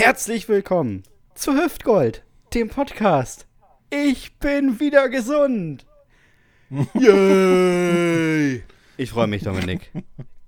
[0.00, 1.02] Herzlich willkommen
[1.34, 2.22] zu Hüftgold,
[2.54, 3.48] dem Podcast.
[3.90, 5.86] Ich bin wieder gesund.
[6.94, 8.62] Yay!
[8.96, 9.90] Ich freue mich, Dominik.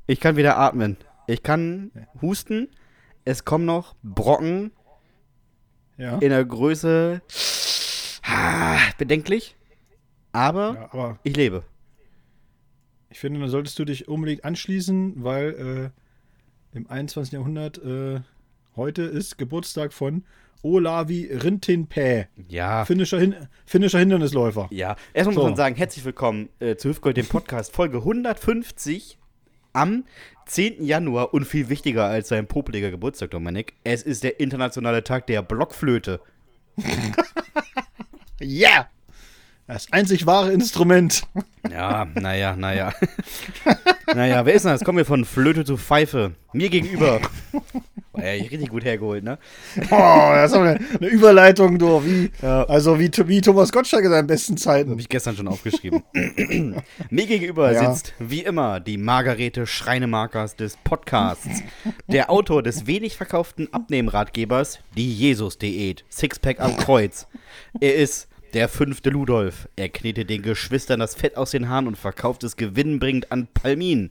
[0.07, 0.97] Ich kann wieder atmen.
[1.27, 1.91] Ich kann
[2.23, 2.69] husten.
[3.25, 4.71] Es kommen noch Brocken
[5.97, 6.19] Ja.
[6.19, 7.21] in der Größe
[8.23, 9.57] ah, bedenklich.
[10.31, 11.65] Aber ja, aber ich lebe.
[13.09, 15.91] ich finde, da solltest du dich unbedingt anschließen, weil
[16.73, 17.33] äh, im 21.
[17.33, 18.21] Jahrhundert äh,
[18.77, 20.25] heute ist Geburtstag von
[20.63, 22.85] Olavi Rintinpä, Ja.
[22.85, 23.35] finnischer, Hin
[23.65, 24.69] finnischer Hindernisläufer.
[24.71, 25.49] Ja, erstmal muss So.
[25.49, 29.19] man sagen, herzlich willkommen äh, zu Hüftgold, dem Podcast, Folge 150
[29.73, 30.05] am
[30.47, 30.85] 10.
[30.85, 33.75] Januar und viel wichtiger als sein popeliger Geburtstag, Dominik.
[33.85, 36.21] Es ist der internationale Tag der Blockflöte.
[38.43, 38.89] Ja!
[39.73, 41.23] Das einzig wahre Instrument.
[41.71, 42.93] Ja, naja, naja.
[44.15, 44.83] naja, wer ist denn das?
[44.83, 46.33] Kommen wir von Flöte zu Pfeife.
[46.53, 47.21] Mir gegenüber.
[48.13, 49.39] War ja richtig gut hergeholt, ne?
[49.77, 52.05] Oh, das ist aber eine, eine Überleitung, du.
[52.05, 52.65] Wie, Ja.
[52.65, 54.91] Also wie, wie Thomas Gottschalk in seinen besten Zeiten.
[54.91, 56.03] Habe ich gestern schon aufgeschrieben.
[57.11, 57.95] Mir gegenüber Ja.
[57.95, 61.63] sitzt, wie immer, die Margarete Schreinemarkers des Podcasts.
[62.09, 66.05] Der Autor des wenig verkauften Abnehmratgebers, die Jesus-Diät.
[66.11, 67.29] Sixpack am Kreuz.
[67.81, 69.69] Er ist der fünfte Ludolf.
[69.77, 74.11] Er knetet den Geschwistern das Fett aus den Haaren und verkauft es gewinnbringend an Palmin.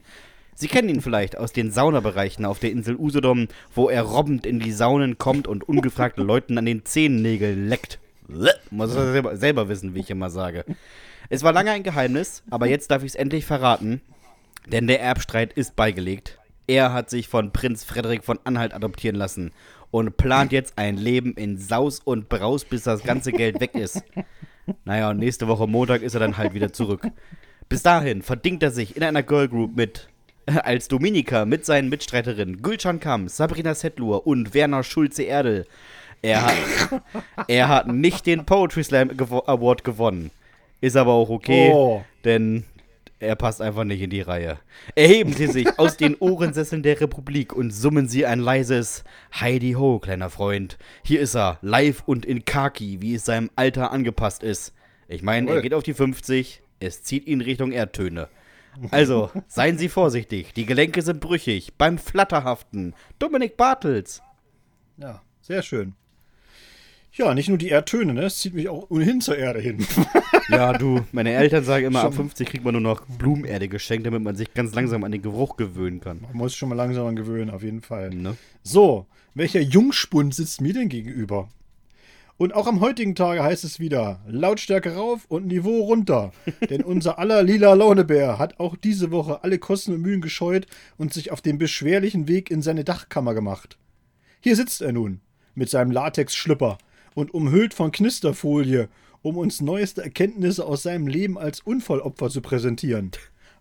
[0.56, 4.60] Sie kennen ihn vielleicht aus den Saunabereichen auf der Insel Usedom, wo er robbend in
[4.60, 8.00] die Saunen kommt und ungefragt Leuten an den Zehennägeln leckt.
[8.70, 10.66] Muss er selber, selber wissen, wie ich immer sage.
[11.30, 14.02] Es war lange ein Geheimnis, aber jetzt darf ich es endlich verraten,
[14.68, 16.38] denn der Erbstreit ist beigelegt.
[16.68, 19.52] Er hat sich von Prinz Frederik von Anhalt adoptieren lassen
[19.92, 24.04] und plant jetzt ein Leben in Saus und Braus, bis das ganze Geld weg ist.
[24.86, 27.08] Naja, und nächste Woche Montag ist er dann halt wieder zurück.
[27.70, 30.10] Bis dahin verdingt er sich in einer Girl Group mit
[30.46, 35.66] als Dominika mit seinen Mitstreiterinnen Gülcan Kamm, Sabrina Settlur und Werner Schulze-Erdel.
[36.22, 37.02] Er hat,
[37.48, 40.30] er hat nicht den Poetry Slam Award gewonnen.
[40.82, 42.04] Ist aber auch okay, Oh.
[42.24, 42.64] denn
[43.20, 44.60] er passt einfach nicht in die Reihe.
[44.96, 49.04] Erheben Sie sich aus den Ohrensesseln der Republik und summen Sie ein leises
[49.40, 50.78] Heidi Ho, kleiner Freund.
[51.04, 54.74] Hier ist er, live und in Khaki, wie es seinem Alter angepasst ist.
[55.08, 58.30] Ich meine, er geht auf die 50, es zieht ihn Richtung Erdtöne.
[58.92, 62.94] Also, seien Sie vorsichtig, die Gelenke sind brüchig, beim Flatterhaften.
[63.18, 64.22] Dominik Bartels.
[64.98, 65.96] Ja, sehr schön.
[67.14, 68.24] Ja, nicht nur die Erdtöne, ne?
[68.24, 69.86] Es zieht mich auch ohnehin zur Erde hin.
[70.52, 72.26] Ja, du, meine Eltern sagen immer, ab Schon.
[72.26, 75.58] 50 kriegt man nur noch Blumenerde geschenkt, damit man sich ganz langsam an den Geruch
[75.58, 76.22] gewöhnen kann.
[76.22, 78.10] Man muss schon mal langsam dran gewöhnen, auf jeden Fall.
[78.10, 78.36] Ne?
[78.64, 79.06] So,
[79.36, 81.50] welcher Jungspund sitzt mir denn gegenüber?
[82.38, 86.32] Und auch am heutigen Tage heißt es wieder, Lautstärke rauf und Niveau runter.
[86.70, 90.66] Denn unser aller lila Launebär hat auch diese Woche alle Kosten und Mühen gescheut
[90.98, 93.78] und sich auf den beschwerlichen Weg in seine Dachkammer gemacht.
[94.40, 95.20] Hier sitzt er nun,
[95.54, 96.78] mit seinem Latex-Schlüpper
[97.20, 98.90] und umhüllt von Knisterfolie,
[99.22, 103.12] um uns neueste Erkenntnisse aus seinem Leben als Unfallopfer zu präsentieren.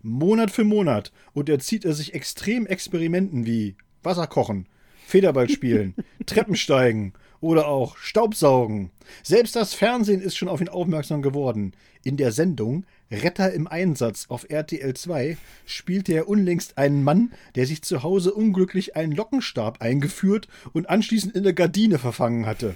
[0.01, 4.67] Monat für Monat unterzieht er sich extrem Experimenten wie Wasserkochen,
[5.05, 5.93] Federball spielen,
[6.25, 8.91] Treppensteigen oder auch Staubsaugen.
[9.23, 11.73] Selbst das Fernsehen ist schon auf ihn aufmerksam geworden.
[12.03, 17.65] In der Sendung Retter im Einsatz auf RTL 2 spielte er unlängst einen Mann, der
[17.65, 22.75] sich zu Hause unglücklich einen Lockenstab eingeführt und anschließend in der Gardine verfangen hatte.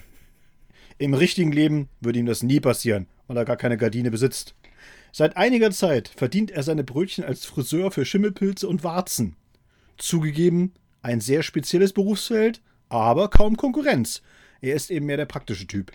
[0.98, 4.56] Im richtigen Leben würde ihm das nie passieren, weil er gar keine Gardine besitzt.
[5.12, 9.36] Seit einiger Zeit verdient er seine Brötchen als Friseur für Schimmelpilze und Warzen.
[9.98, 14.22] Zugegeben, ein sehr spezielles Berufsfeld, aber kaum Konkurrenz.
[14.62, 15.92] Er ist eben mehr der praktische Typ.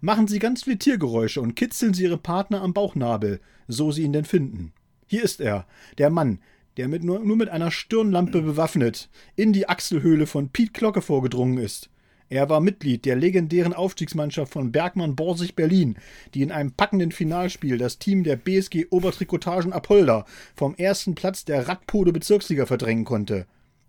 [0.00, 4.12] Machen Sie ganz viele Tiergeräusche und kitzeln Sie Ihre Partner am Bauchnabel, so Sie ihn
[4.12, 4.72] denn finden.
[5.06, 5.66] Hier ist er,
[5.98, 6.40] der Mann,
[6.76, 11.58] der mit nur, nur mit einer Stirnlampe bewaffnet in die Achselhöhle von Piet Glocke vorgedrungen
[11.58, 11.90] ist.
[12.28, 15.96] Er war Mitglied der legendären Aufstiegsmannschaft von Bergmann Borsig Berlin,
[16.34, 20.24] die in einem packenden Finalspiel das Team der BSG Obertrikotagen Apolda
[20.56, 23.46] vom ersten Platz der Radpode Bezirksliga verdrängen konnte.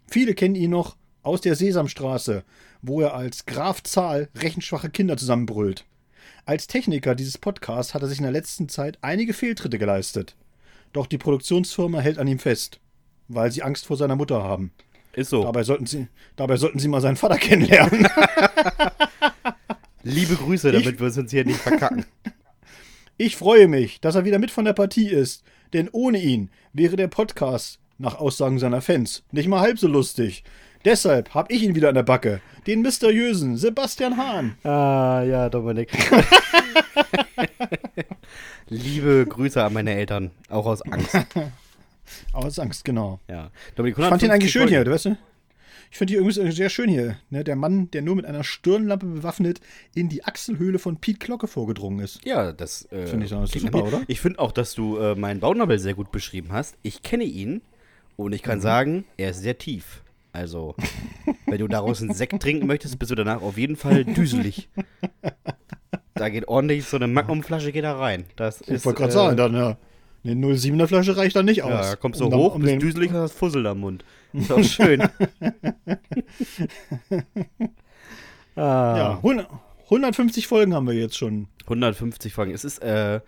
[0.07, 2.43] Viele kennen ihn noch aus der Sesamstraße,
[2.81, 5.85] wo er als Graf Zahl rechenschwache Kinder zusammenbrüllt.
[6.45, 10.35] Als Techniker dieses Podcasts hat er sich in der letzten Zeit einige Fehltritte geleistet.
[10.93, 12.79] Doch die Produktionsfirma hält an ihm fest,
[13.27, 14.71] weil sie Angst vor seiner Mutter haben.
[15.17, 15.43] Ist so.
[15.43, 18.07] Dabei sollten sie, dabei sollten sie mal seinen Vater kennenlernen.
[20.03, 22.05] Liebe Grüße, damit wir es uns hier nicht verkacken.
[23.19, 25.43] Ich freue mich, dass er wieder mit von der Partie ist,
[25.73, 30.43] denn ohne ihn wäre der Podcast, nach Aussagen seiner Fans, nicht mal halb so lustig.
[30.85, 34.55] Deshalb habe ich ihn wieder an der Backe, den mysteriösen Sebastian Hahn.
[34.63, 35.89] Ah, ja, Dominik.
[38.67, 41.17] Liebe Grüße an meine Eltern, auch aus Angst.
[42.33, 43.19] Aus Angst, genau.
[43.29, 43.51] Ja.
[43.75, 44.85] Dominik, Ich fand ihn 150 eigentlich schön hier, Folgen.
[44.89, 45.17] du weißt du?
[45.89, 47.15] Ich finde die irgendwie sehr schön hier.
[47.29, 47.43] Ne?
[47.45, 49.61] Der Mann, der nur mit einer Stirnlampe bewaffnet
[49.95, 52.19] in die Achselhöhle von Pete Glocke vorgedrungen ist.
[52.25, 54.01] Ja, das äh, Finde ich klingt super, oder?
[54.07, 56.75] Ich finde auch, dass du äh, meinen Baunabel sehr gut beschrieben hast.
[56.81, 57.61] Ich kenne ihn
[58.17, 58.45] und ich Mhm.
[58.45, 60.03] kann sagen, er ist sehr tief.
[60.33, 60.75] Also,
[61.47, 64.69] wenn du daraus einen Sekt trinken möchtest, bist du danach auf jeden Fall düselig.
[66.13, 68.25] Da geht ordentlich so eine Magnumflasche geht da rein.
[68.37, 69.77] Das Ich ist, wollte gerade äh, sagen, dann ja.
[70.27, 71.71] Eine 07er Flasche reicht dann nicht aus.
[71.71, 74.03] Ja, da kommst du Um hoch, um bist düselig, hast Fussel am Mund.
[74.33, 75.01] Ist doch schön.
[78.55, 78.97] ah.
[78.97, 79.47] Ja, 100
[79.85, 81.47] 150 Folgen haben wir jetzt schon.
[81.63, 82.51] 150 Folgen.
[82.53, 83.21] Es ist, äh,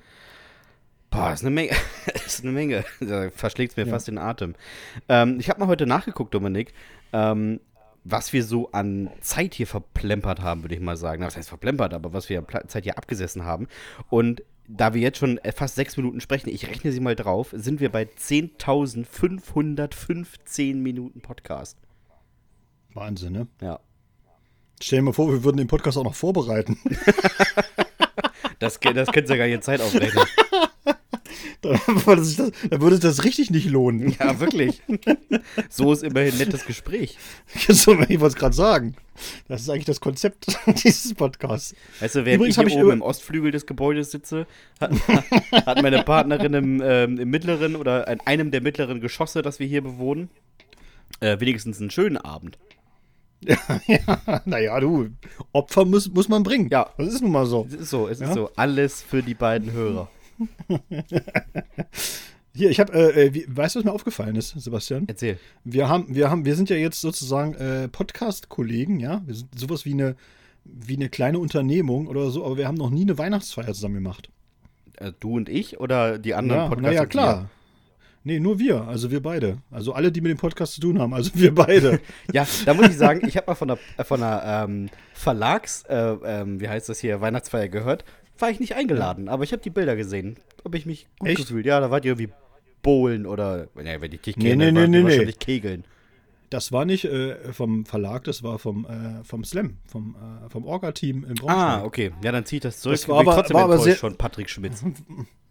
[1.10, 1.72] boah, ist eine Menge.
[2.26, 2.84] ist eine Menge.
[3.00, 3.92] Da verschlägt es mir Ja.
[3.94, 4.56] fast den Atem.
[5.08, 6.74] Ähm, ich habe mal heute nachgeguckt, Dominik,
[7.14, 7.62] ähm,
[8.04, 11.24] was wir so an Zeit hier verplempert haben, würde ich mal sagen.
[11.24, 13.68] Was heißt verplempert, aber was wir an Zeit hier abgesessen haben.
[14.10, 17.50] Und da wir jetzt schon äh, fast sechs Minuten sprechen, ich rechne sie mal drauf,
[17.54, 21.80] sind wir bei 10.515 Minuten Podcast.
[22.94, 23.48] Wahnsinn, ne?
[23.62, 23.80] Ja.
[24.82, 26.78] Stell dir mal vor, wir würden den Podcast auch noch vorbereiten.
[28.60, 30.26] Das, das könnt ihr gar nicht Zeit aufrechnen.
[31.62, 31.70] da,
[32.06, 34.16] würde sich das, da würde das richtig nicht lohnen.
[34.20, 34.82] Ja, wirklich.
[35.70, 37.18] so ist immerhin ein nettes Gespräch.
[37.70, 38.96] So, ich wollte es gerade sagen.
[39.48, 40.46] Das ist eigentlich das Konzept
[40.84, 41.76] dieses Podcasts.
[42.00, 44.46] Weißt du, während Übrigens ich hier ich oben über- im Ostflügel des Gebäudes sitze,
[44.80, 44.92] hat,
[45.66, 49.68] hat meine Partnerin im, ähm, im mittleren oder in einem der mittleren Geschosse, das wir
[49.68, 50.30] hier bewohnen,
[51.22, 52.58] äh, wenigstens einen schönen Abend.
[53.88, 55.10] ja, naja, du,
[55.54, 56.70] Opfer muss, muss man bringen.
[56.72, 56.90] Ja.
[56.98, 57.66] Das ist nun mal so.
[57.70, 58.34] Es ist so, es ist Ja?
[58.34, 58.52] so.
[58.56, 60.10] Alles für die beiden Hörer.
[62.54, 65.06] Hier, ich habe, äh, äh, wie- weißt du, was mir aufgefallen ist, Sebastian?
[65.08, 65.38] Erzähl.
[65.64, 69.22] Wir haben, wir haben, wir sind ja jetzt sozusagen äh, Podcast-Kollegen, ja.
[69.26, 70.16] Wir sind sowas wie eine,
[70.66, 74.30] wie eine kleine Unternehmung oder so, aber wir haben noch nie eine Weihnachtsfeier zusammen gemacht.
[74.98, 76.90] Äh, du und ich oder die anderen Ja, Podcaster?
[76.92, 77.50] naja, klar.
[78.26, 79.60] Nee, nur wir, also wir beide.
[79.72, 82.02] Also alle, die mit dem Podcast zu tun haben, also wir beide.
[82.34, 85.84] Ja, da muss ich sagen, ich habe mal von der, äh, von der ähm, Verlags,
[85.88, 88.04] äh, ähm, wie heißt das hier, Weihnachtsfeier gehört.
[88.40, 90.38] War ich nicht eingeladen, aber ich habe die Bilder gesehen.
[90.66, 91.38] Habe ich mich gut Echt?
[91.40, 91.66] gefühlt.
[91.66, 92.32] Ja, da wart ihr irgendwie
[92.82, 95.04] Bowlen oder, naja, wenn ich dich kenne, nee, nee, nee, nee.
[95.04, 95.84] wahrscheinlich Kegeln.
[96.50, 100.66] Das war nicht äh, vom Verlag, das war vom, äh, vom Slam, vom, äh, vom
[100.66, 101.58] Orga-Team in Braunschweig.
[101.58, 102.12] Ah, okay.
[102.24, 102.96] Ja, dann ziehe ich das zurück.
[102.98, 104.84] Das war aber- trotzdem war aber sehr- von Patrick Schmitz.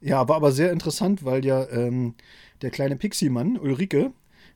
[0.01, 2.15] Ja, war aber sehr interessant, weil ja ähm,
[2.63, 4.13] der kleine Pixie-Mann, Ulrike,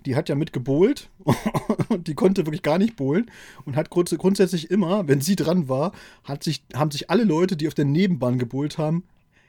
[0.06, 1.08] die hat ja mit gebohlt
[1.88, 3.30] und die konnte wirklich gar nicht bohlen
[3.64, 5.92] und hat grunds grundsätzlich immer, wenn sie dran war,
[6.24, 9.04] hat sich, haben sich alle Leute, die auf der Nebenbahn gebohlt haben,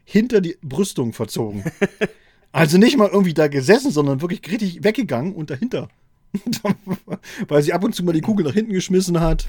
[0.06, 1.64] hinter die Brüstung verzogen.
[2.52, 5.90] also nicht mal irgendwie da gesessen, sondern wirklich richtig weggegangen und dahinter.
[7.48, 9.48] weil sie ab und zu mal die Kugel nach hinten geschmissen hat.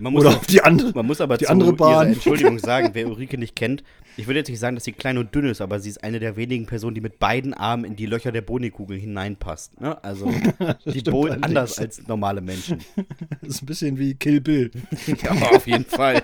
[0.00, 0.92] Man muss, Oder auf die andere.
[0.94, 2.08] man muss aber die zu andere Bahn.
[2.08, 3.84] Entschuldigung sagen, wer Ulrike nicht kennt.
[4.16, 6.18] Ich würde jetzt nicht sagen, dass sie klein und dünn ist, aber sie ist eine
[6.20, 9.80] der wenigen Personen, die mit beiden Armen in die Löcher der Bonikugel hineinpasst.
[9.80, 10.02] Ne?
[10.02, 10.26] Also
[10.84, 11.42] die allerdings.
[11.42, 12.80] anders als normale Menschen.
[13.40, 14.70] Das ist ein bisschen wie Kill Bill.
[15.06, 16.22] ja, auf jeden Fall.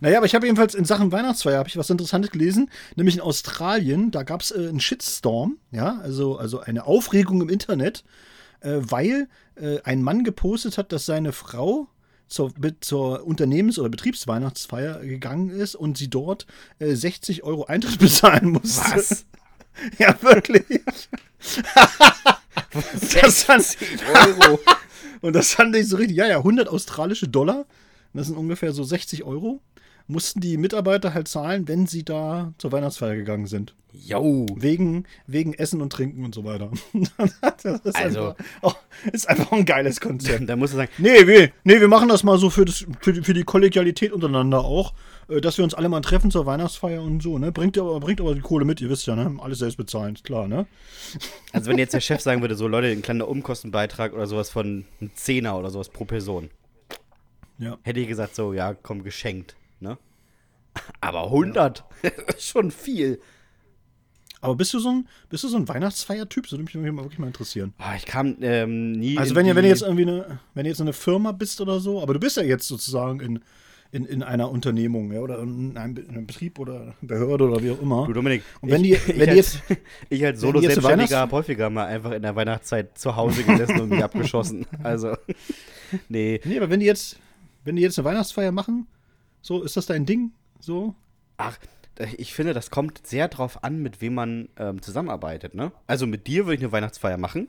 [0.00, 3.20] Naja, aber ich habe jedenfalls in Sachen Weihnachtsfeier habe ich was Interessantes gelesen, nämlich in
[3.20, 8.04] Australien, da gab es äh, einen Shitstorm, ja, also, also eine Aufregung im Internet,
[8.60, 9.28] äh, weil
[9.60, 11.88] äh, ein Mann gepostet hat, dass seine Frau
[12.28, 16.46] zur, zur Unternehmens- oder Betriebsweihnachtsfeier gegangen ist und sie dort
[16.78, 18.96] äh, 60 Euro Eintritt bezahlen musste.
[18.96, 19.24] Was?
[19.96, 20.64] Ja, wirklich.
[23.22, 23.76] das fand,
[24.12, 24.58] Euro.
[25.20, 27.64] und das fand ich so richtig, ja, ja, 100 australische Dollar,
[28.12, 29.60] das sind ungefähr so 60 Euro,
[30.08, 33.74] mussten die Mitarbeiter halt zahlen, wenn sie da zur Weihnachtsfeier gegangen sind.
[33.92, 34.46] Jo.
[34.54, 36.70] Wegen, wegen Essen und Trinken und so weiter.
[37.62, 38.72] das ist, Also- einfach, oh,
[39.12, 40.38] ist einfach ein geiles Konzept.
[40.48, 43.12] Da musst du sagen, Nee wir, nee, wir machen das mal so für, das, für,
[43.12, 44.92] die, für die Kollegialität untereinander auch,
[45.28, 47.50] äh, dass wir uns alle mal treffen zur Weihnachtsfeier und so, ne?
[47.52, 49.36] Bringt aber, bringt aber die Kohle mit, ihr wisst ja, ne?
[49.42, 50.66] Alles selbst bezahlen, ist klar, ne?
[51.52, 54.84] also wenn jetzt der Chef sagen würde, so Leute, ein kleiner Umkostenbeitrag oder sowas von
[55.00, 56.50] einem Zehner oder sowas pro Person,
[57.58, 57.78] Ja.
[57.82, 59.56] hätte ich gesagt, so, ja, komm, geschenkt.
[59.80, 59.98] Ne?
[61.00, 61.84] Aber 100
[62.36, 63.20] ist schon viel.
[64.40, 66.44] Aber bist du so ein, bist du so ein Weihnachtsfeiertyp?
[66.44, 67.74] Das würde mich mal wirklich mal interessieren.
[67.78, 69.18] Ah, ich kam ähm, nie.
[69.18, 71.80] Also in wenn, ihr- wenn jetzt irgendwie eine, wenn du jetzt eine Firma bist oder
[71.80, 73.40] so, aber du bist ja jetzt sozusagen in,
[73.90, 77.72] in, in einer Unternehmung, ja, oder in einem, in einem Betrieb oder Behörde oder wie
[77.72, 78.06] auch immer.
[78.06, 79.54] Du Dominik, Und wenn ich, die- ich wenn die als,
[80.08, 83.80] ich als jetzt Solo-Selbstständiger Weihnachts- habe häufiger mal einfach in der Weihnachtszeit zu Hause gesessen
[83.80, 84.66] und mich abgeschossen.
[84.84, 85.16] Also,
[86.08, 86.40] nee.
[86.44, 87.18] Nee, aber wenn die jetzt,
[87.64, 88.86] wenn die jetzt eine Weihnachtsfeier machen,
[89.48, 90.32] so, ist das dein Ding?
[90.60, 90.94] So?
[91.38, 91.56] Ach,
[92.18, 95.72] ich finde, das kommt sehr drauf an, mit wem man ähm, zusammenarbeitet, ne?
[95.86, 97.48] Also mit dir würde ich eine Weihnachtsfeier machen,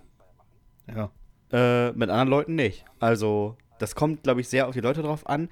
[0.87, 1.11] Ja.
[1.51, 2.85] äh, mit anderen Leuten nicht.
[3.01, 5.49] Also, das kommt, glaube ich, sehr auf die Leute drauf an.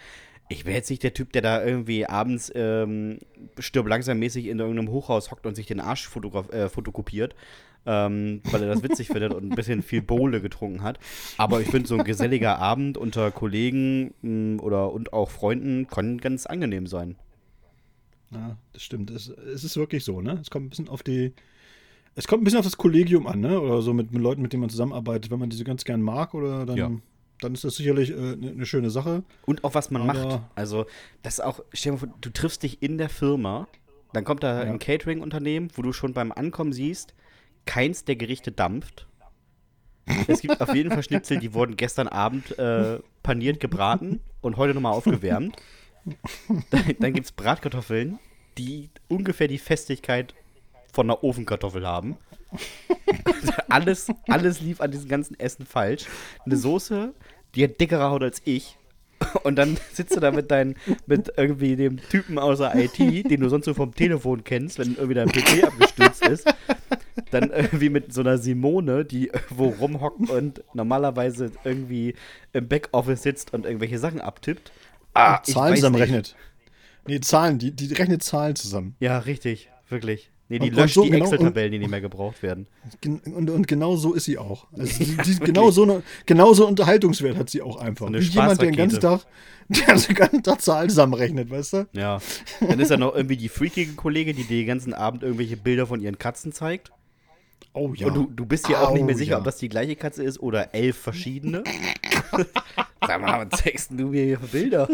[0.50, 3.20] Ich wäre jetzt nicht der Typ, der da irgendwie abends ähm,
[3.60, 6.10] stirb langsam mäßig in irgendeinem Hochhaus hockt und sich den Arsch
[6.52, 7.36] äh, fotokopiert,
[7.86, 11.00] ähm, weil er das witzig findet und ein bisschen viel Bowle getrunken hat.
[11.38, 16.18] Aber ich finde, so ein geselliger Abend unter Kollegen mh, oder und auch Freunden kann
[16.20, 17.16] ganz angenehm sein.
[18.32, 19.10] Ja, das stimmt.
[19.12, 20.40] Es, es ist wirklich so, ne?
[20.42, 21.34] Es kommt ein bisschen auf die.
[22.16, 23.60] Es kommt ein bisschen auf das Kollegium an, ne?
[23.60, 25.32] Oder so mit, mit Leuten, mit denen man zusammenarbeitet.
[25.32, 26.92] Wenn man diese ganz gern mag, oder dann, Ja.
[27.42, 29.24] Dann ist das sicherlich eine äh, ne schöne Sache.
[29.46, 30.42] Und auch was man Aber- macht.
[30.56, 30.86] Also,
[31.24, 33.68] das ist auch, stell dir mal vor, du triffst dich in der Firma,
[34.14, 34.72] dann kommt da Ja.
[34.72, 37.14] ein Catering-Unternehmen, wo du schon beim Ankommen siehst,
[37.66, 39.08] keins der Gerichte dampft.
[40.28, 44.74] Es gibt auf jeden Fall Schnitzel, die wurden gestern Abend äh, paniert gebraten und heute
[44.74, 45.56] nochmal aufgewärmt.
[46.70, 48.18] Dann, dann gibt es Bratkartoffeln,
[48.58, 50.34] die ungefähr die Festigkeit
[50.94, 52.16] von einer Ofenkartoffel haben.
[53.70, 56.06] alles, alles lief an diesem ganzen Essen falsch.
[56.46, 57.14] Eine Soße,
[57.56, 58.78] die hat dickere Haut als ich.
[59.44, 60.76] Und dann sitzt du da mit deinen,
[61.08, 65.16] mit irgendwie dem Typen außer IT, den du sonst nur vom Telefon kennst, wenn irgendwie
[65.16, 66.54] dein PC abgestürzt ist.
[67.32, 72.14] Dann irgendwie mit so einer Simone, die irgendwo rumhockt und normalerweise irgendwie
[72.54, 74.72] im Backoffice sitzt und irgendwelche Sachen abtippt.
[75.14, 76.04] Ah, Zahlen weiß zusammen nicht.
[76.04, 76.36] rechnet.
[77.08, 78.96] Nee, Zahlen, die, die rechnet Zahlen zusammen.
[79.00, 80.30] Ja, richtig, wirklich.
[80.50, 82.68] Nee, die Und- und löscht so die genau- Excel-Tabellen, die nicht mehr gebraucht werden.
[83.06, 84.68] Und, und genau so ist sie auch.
[84.78, 88.08] Also die, die, genau, so eine, genau so Unterhaltungswert hat sie auch einfach.
[88.08, 89.26] eine Wie jemand, der den ganzen Tag,
[89.68, 91.88] der den ganzen Tag Zahlen zusammenrechnet, weißt du?
[91.92, 92.20] Ja.
[92.62, 95.86] Dann ist da noch irgendwie die freakige Kollegin, die dir den ganzen Abend irgendwelche Bilder
[95.86, 96.92] von ihren Katzen zeigt.
[97.74, 98.08] Oh ja.
[98.08, 99.38] Und du, du bist dir auch nicht mehr sicher, ja.
[99.40, 101.64] ob das die gleiche Katze ist oder elf verschiedene.
[103.06, 104.90] Sag mal, was zeigst du mir hier für Bilder?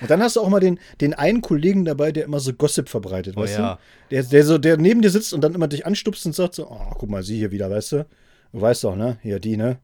[0.00, 2.88] Und dann hast du auch mal den, den einen Kollegen dabei, der immer so Gossip
[2.88, 3.74] verbreitet, Oh weißt ja.
[3.74, 3.80] du?
[4.10, 6.68] Der, der, so, der neben dir sitzt und dann immer dich anstupst und sagt so,
[6.70, 8.06] oh, guck mal, sie hier wieder, weißt du?
[8.52, 9.18] Du weißt doch, ne?
[9.22, 9.78] Hier, die, ne?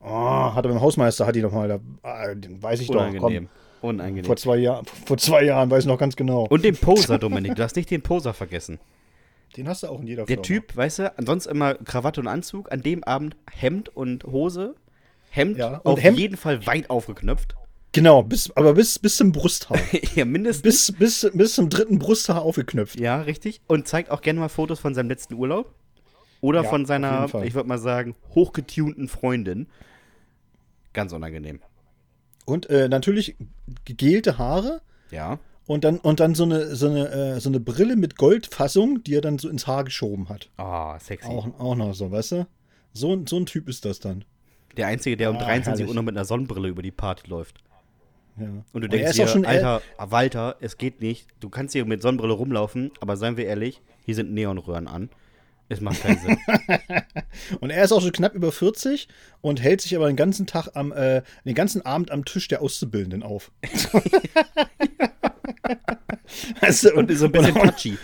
[0.00, 2.96] Oh, hat er beim Hausmeister, hat die noch mal, da, ah, den weiß ich doch,
[2.96, 3.48] Unangenehm.
[3.80, 3.88] komm.
[3.90, 4.24] Unangenehm.
[4.24, 6.46] Vor zwei, Jahren, vor zwei Jahren, weiß ich noch ganz genau.
[6.48, 7.54] Und den Poser, Dominik.
[7.54, 8.78] Du hast nicht den Poser vergessen.
[9.56, 10.42] den hast du auch in jeder Der Firma.
[10.42, 14.74] Typ, weißt du, ansonsten immer Krawatte und Anzug, an dem Abend Hemd und Hose.
[15.30, 17.56] Hemd Ja, und auf Hemd- jeden Fall weit aufgeknöpft.
[17.94, 19.78] Genau, bis, aber bis, bis zum Brusthaar.
[20.14, 20.92] ja, mindestens.
[20.92, 23.00] bis, bis, bis zum dritten Brusthaar aufgeknöpft.
[23.00, 23.60] Ja, richtig.
[23.68, 25.72] Und zeigt auch gerne mal Fotos von seinem letzten Urlaub.
[26.40, 29.66] Oder Ja, von seiner, ich würde mal sagen, hochgetunten Freundin.
[30.92, 31.60] Ganz unangenehm.
[32.44, 33.36] Und äh, natürlich
[33.86, 35.38] gegelte Haare Ja.
[35.66, 39.14] und dann, und dann so, eine, so, eine, äh, so eine Brille mit Goldfassung, die
[39.14, 40.50] er dann so ins Haar geschoben hat.
[40.58, 41.28] Oh, sexy.
[41.30, 42.46] Auch, auch noch so, weißt du?
[42.92, 44.24] So, ein- so ein Typ ist das dann.
[44.76, 45.88] Der Einzige, der um Ah, 23 herrlich.
[45.88, 47.62] Uhr noch mit einer Sonnenbrille über die Party läuft.
[48.36, 48.46] Ja.
[48.72, 51.28] Und du denkst ist dir, Alter, Walter, es geht nicht.
[51.40, 55.10] Du kannst hier mit Sonnenbrille rumlaufen, aber seien wir ehrlich, hier sind Neonröhren an.
[55.68, 56.36] Es macht keinen Sinn.
[57.60, 59.08] Und er ist auch schon knapp über 40
[59.40, 62.60] und hält sich aber den ganzen Tag am, äh, den ganzen Abend am Tisch der
[62.60, 63.50] Auszubildenden auf.
[66.60, 67.98] weißt du, Und ist so ein bisschen touchy.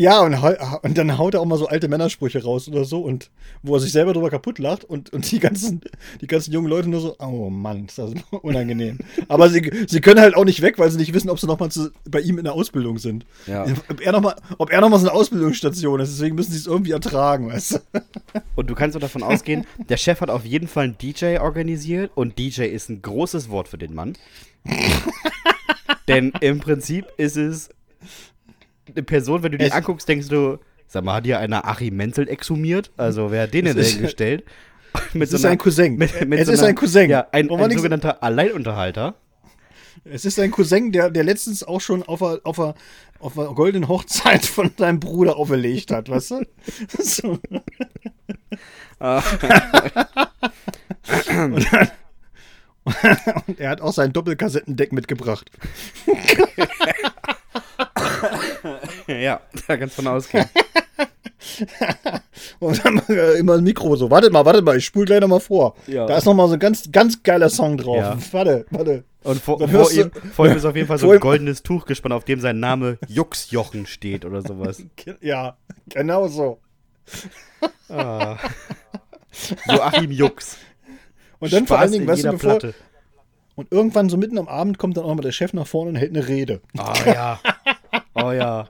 [0.00, 0.34] Ja, und,
[0.82, 3.30] und dann haut er auch mal so alte Männersprüche raus oder so und
[3.62, 5.82] wo er sich selber drüber kaputt lacht und, und die ganzen,
[6.22, 9.00] die ganzen jungen Leute nur so, oh Mann, ist das unangenehm.
[9.28, 11.60] Aber sie, sie können halt auch nicht weg, weil sie nicht wissen, ob sie noch
[11.60, 13.26] mal zu, bei ihm in der Ausbildung sind.
[13.46, 13.66] Ja.
[13.90, 16.58] Ob er noch mal, ob er noch mal so eine Ausbildungsstation ist, deswegen müssen sie
[16.60, 18.00] es irgendwie ertragen, weißt du?
[18.56, 22.10] Und du kannst auch davon ausgehen, der Chef hat auf jeden Fall einen DJ organisiert
[22.14, 24.14] und DJ ist ein großes Wort für den Mann.
[26.08, 27.68] Denn im Prinzip ist es
[28.96, 31.96] eine Person, wenn du die Es- anguckst, denkst du, sag mal, hat hier einer Achim
[31.96, 32.90] Menzel exhumiert?
[32.96, 34.44] Also wer hat den denn dahingestellt?
[35.12, 35.96] Mit Es ist ein Cousin.
[35.96, 37.10] Mit, mit Es so ist einer- ein Cousin.
[37.10, 39.14] Ja, ein, ein sogenannter Alleinunterhalter.
[40.04, 42.74] Es ist ein Cousin, der, der letztens auch schon auf einer auf einer-
[43.18, 46.46] auf einer goldenen Hochzeit von deinem Bruder auferlegt hat, weißt du?
[46.98, 47.38] So.
[51.28, 51.90] und, dann,
[53.46, 55.50] und er hat auch sein Doppelkassettendeck mitgebracht.
[59.18, 60.46] ja, da kannst du von ausgehen.
[62.58, 64.10] Und dann er immer ein Mikro so.
[64.10, 65.74] Wartet mal, wartet mal, ich spule gleich nochmal vor.
[65.86, 66.06] Ja.
[66.06, 67.96] Da ist nochmal so ein ganz, ganz geiler Song drauf.
[67.96, 68.18] Ja.
[68.32, 69.04] Warte, warte.
[69.22, 71.84] Und vor, vor, ihm, vor ihm ist auf jeden Fall so vor ein goldenes Tuch
[71.84, 74.82] gespannt, auf dem sein Name Juxjochen steht oder sowas.
[75.20, 75.58] Ja,
[75.90, 76.58] genau so.
[77.90, 78.38] Ah.
[79.68, 80.56] Joachim Jux.
[81.38, 82.58] Und dann vor Spaß allen Dingen, in weißt du, bevor.
[82.58, 82.74] Platte.
[83.56, 85.96] Und irgendwann so mitten am Abend kommt dann auch mal der Chef nach vorne und
[85.96, 86.62] hält eine Rede.
[86.78, 87.40] Oh ja.
[88.14, 88.68] Oh ja.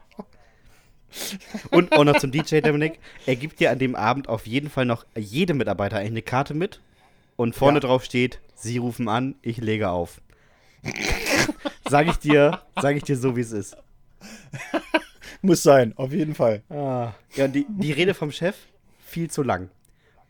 [1.71, 2.99] Und auch noch zum DJ Dominik.
[3.26, 6.81] Er gibt dir an dem Abend auf jeden Fall noch jedem Mitarbeiter eine Karte mit.
[7.37, 7.81] Und vorne Ja.
[7.81, 10.21] drauf steht, Sie rufen an, ich lege auf.
[11.88, 13.76] sag ich dir, sag ich dir so, wie es ist.
[15.43, 16.62] Muss sein, auf jeden Fall.
[16.69, 17.12] Ah.
[17.35, 18.57] Ja, und die, die Rede vom Chef,
[19.07, 19.71] viel zu lang.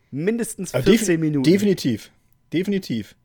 [0.09, 1.43] Mindestens Aber 14 defi- Minuten.
[1.43, 2.11] Definitiv.
[2.53, 3.15] Definitiv.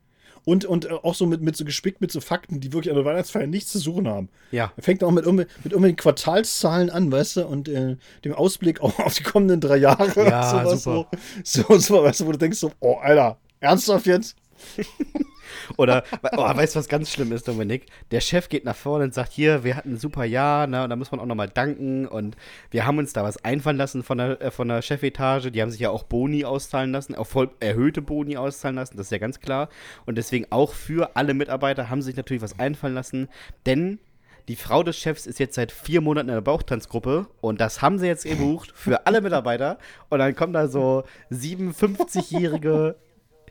[0.46, 2.96] Und, und äh, auch so mit, mit so gespickt mit so Fakten, die wirklich an
[2.96, 4.28] der Weihnachtsfeier nichts zu suchen haben.
[4.52, 4.72] Ja.
[4.76, 8.96] Er fängt auch mit, mit irgendwelchen Quartalszahlen an, weißt du, und äh, dem Ausblick auch
[9.00, 10.24] auf die kommenden drei Jahre.
[10.24, 11.08] Ja, sowas super.
[11.42, 14.36] So, so, so, weißt du, wo du denkst so, oh, Alter, ernsthaft jetzt?
[15.76, 16.04] Oder,
[16.36, 17.86] oh, weißt du, was ganz schlimm ist, Dominik?
[18.10, 20.90] Der Chef geht nach vorne und sagt, hier, wir hatten ein super Jahr, ne, und
[20.90, 22.36] da muss man auch nochmal danken und
[22.70, 25.70] wir haben uns da was einfallen lassen von der, äh, von der Chefetage, die haben
[25.70, 29.18] sich ja auch Boni auszahlen lassen, auch voll erhöhte Boni auszahlen lassen, das ist ja
[29.18, 29.68] ganz klar.
[30.04, 33.28] Und deswegen auch für alle Mitarbeiter haben sich natürlich was einfallen lassen,
[33.66, 33.98] denn
[34.48, 37.98] die Frau des Chefs ist jetzt seit vier Monaten in der Bauchtanzgruppe und das haben
[37.98, 39.78] sie jetzt gebucht für alle Mitarbeiter.
[40.08, 42.94] Und dann kommen da so 57-jährige,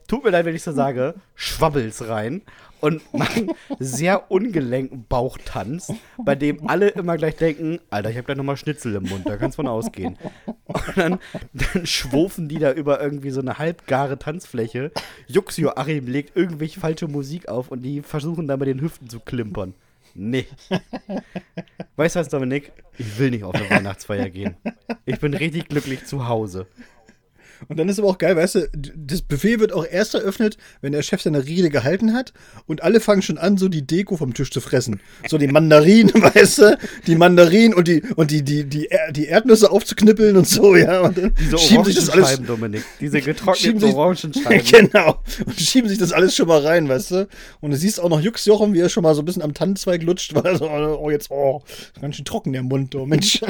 [0.07, 2.41] tut mir leid, wenn ich so sage, Schwabbels rein
[2.79, 5.91] und machen sehr ungelenken Bauchtanz,
[6.23, 9.37] bei dem alle immer gleich denken, Alter, ich habe gleich nochmal Schnitzel im Mund, da
[9.37, 10.17] kannst von ausgehen.
[10.65, 11.19] Und dann,
[11.53, 14.91] dann schwufen die da über irgendwie so eine halbgare Tanzfläche.
[15.27, 19.19] Juxio Achim legt irgendwelche falsche Musik auf und die versuchen da mit den Hüften zu
[19.19, 19.73] klimpern.
[20.13, 20.45] Nee.
[21.97, 22.71] Weißt du was, Dominik?
[22.97, 24.55] Ich will nicht auf eine Weihnachtsfeier gehen.
[25.05, 26.67] Ich bin richtig glücklich zu Hause.
[27.67, 30.91] Und dann ist aber auch geil, weißt du, das Buffet wird auch erst eröffnet, wenn
[30.91, 32.33] der Chef seine Rede gehalten hat
[32.67, 34.99] und alle fangen schon an, so die Deko vom Tisch zu fressen.
[35.27, 39.71] So die Mandarinen, weißt du, die Mandarinen und die und die die die, die Erdnüsse
[39.71, 42.83] aufzuknippeln und so, ja, und dann Diese schieben sich das alles Dominik.
[42.99, 44.61] Diese getrockneten sich- Orangenscheiben.
[44.91, 45.19] genau.
[45.45, 47.27] Und schieben sich das alles schon mal rein, weißt du?
[47.61, 49.53] Und du siehst auch noch Jux Jochum, wie er schon mal so ein bisschen am
[49.53, 53.05] Tannenzweig lutscht, weil er so, oh, jetzt, oh, ist ganz schön trocken der Mund, oh
[53.05, 53.41] Mensch.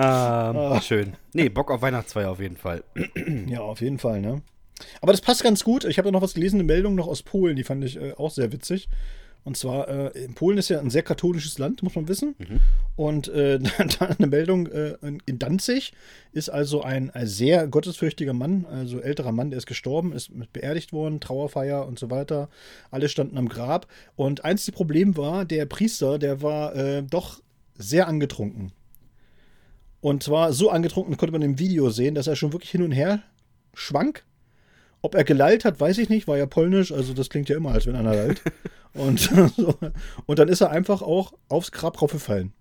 [0.00, 1.16] Ähm, Schön.
[1.32, 2.84] Nee, Bock auf Weihnachtsfeier auf jeden Fall.
[3.48, 4.42] Ja, auf jeden Fall, ne?
[5.00, 5.84] Aber das passt ganz gut.
[5.84, 8.12] Ich habe da noch was gelesen, eine Meldung noch aus Polen, die fand ich äh,
[8.16, 8.88] auch sehr witzig.
[9.44, 12.34] Und zwar, äh, in Polen ist ja ein sehr katholisches Land, muss man wissen.
[12.96, 13.58] Und äh,
[13.98, 14.94] da eine Meldung äh,
[15.26, 15.92] in- Danzig
[16.32, 20.92] ist also ein, ein sehr gottesfürchtiger Mann, also älterer Mann, der ist gestorben, ist beerdigt
[20.92, 22.48] worden, Trauerfeier und so weiter.
[22.90, 23.86] Alle standen am Grab.
[24.16, 27.40] Und einzige Problem war, der Priester, der war äh, doch
[27.74, 28.72] sehr angetrunken.
[30.00, 32.92] Und zwar so angetrunken, konnte man im Video sehen, dass er schon wirklich hin und
[32.92, 33.22] her
[33.74, 34.24] schwank.
[35.02, 37.70] Ob er gelallt hat, weiß ich nicht, war ja polnisch, also das klingt ja immer,
[37.72, 38.42] als wenn einer lallt.
[38.94, 39.30] Und,
[40.26, 42.52] und dann ist er einfach auch aufs Grab raufgefallen.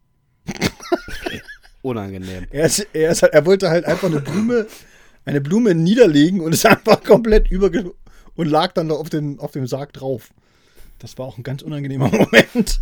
[1.81, 2.45] Unangenehm.
[2.51, 4.67] Er, ist, er, ist, halt- er wollte halt einfach eine Blume,
[5.25, 7.93] eine Blume niederlegen und ist einfach komplett überge
[8.35, 10.29] und lag dann da auf, den, auf dem Sarg drauf.
[10.99, 12.81] Das war auch ein ganz unangenehmer Moment.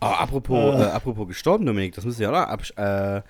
[0.00, 3.22] Oh, apropos, äh, apropos gestorben, Dominik, das müsst ihr auch noch äh, äh,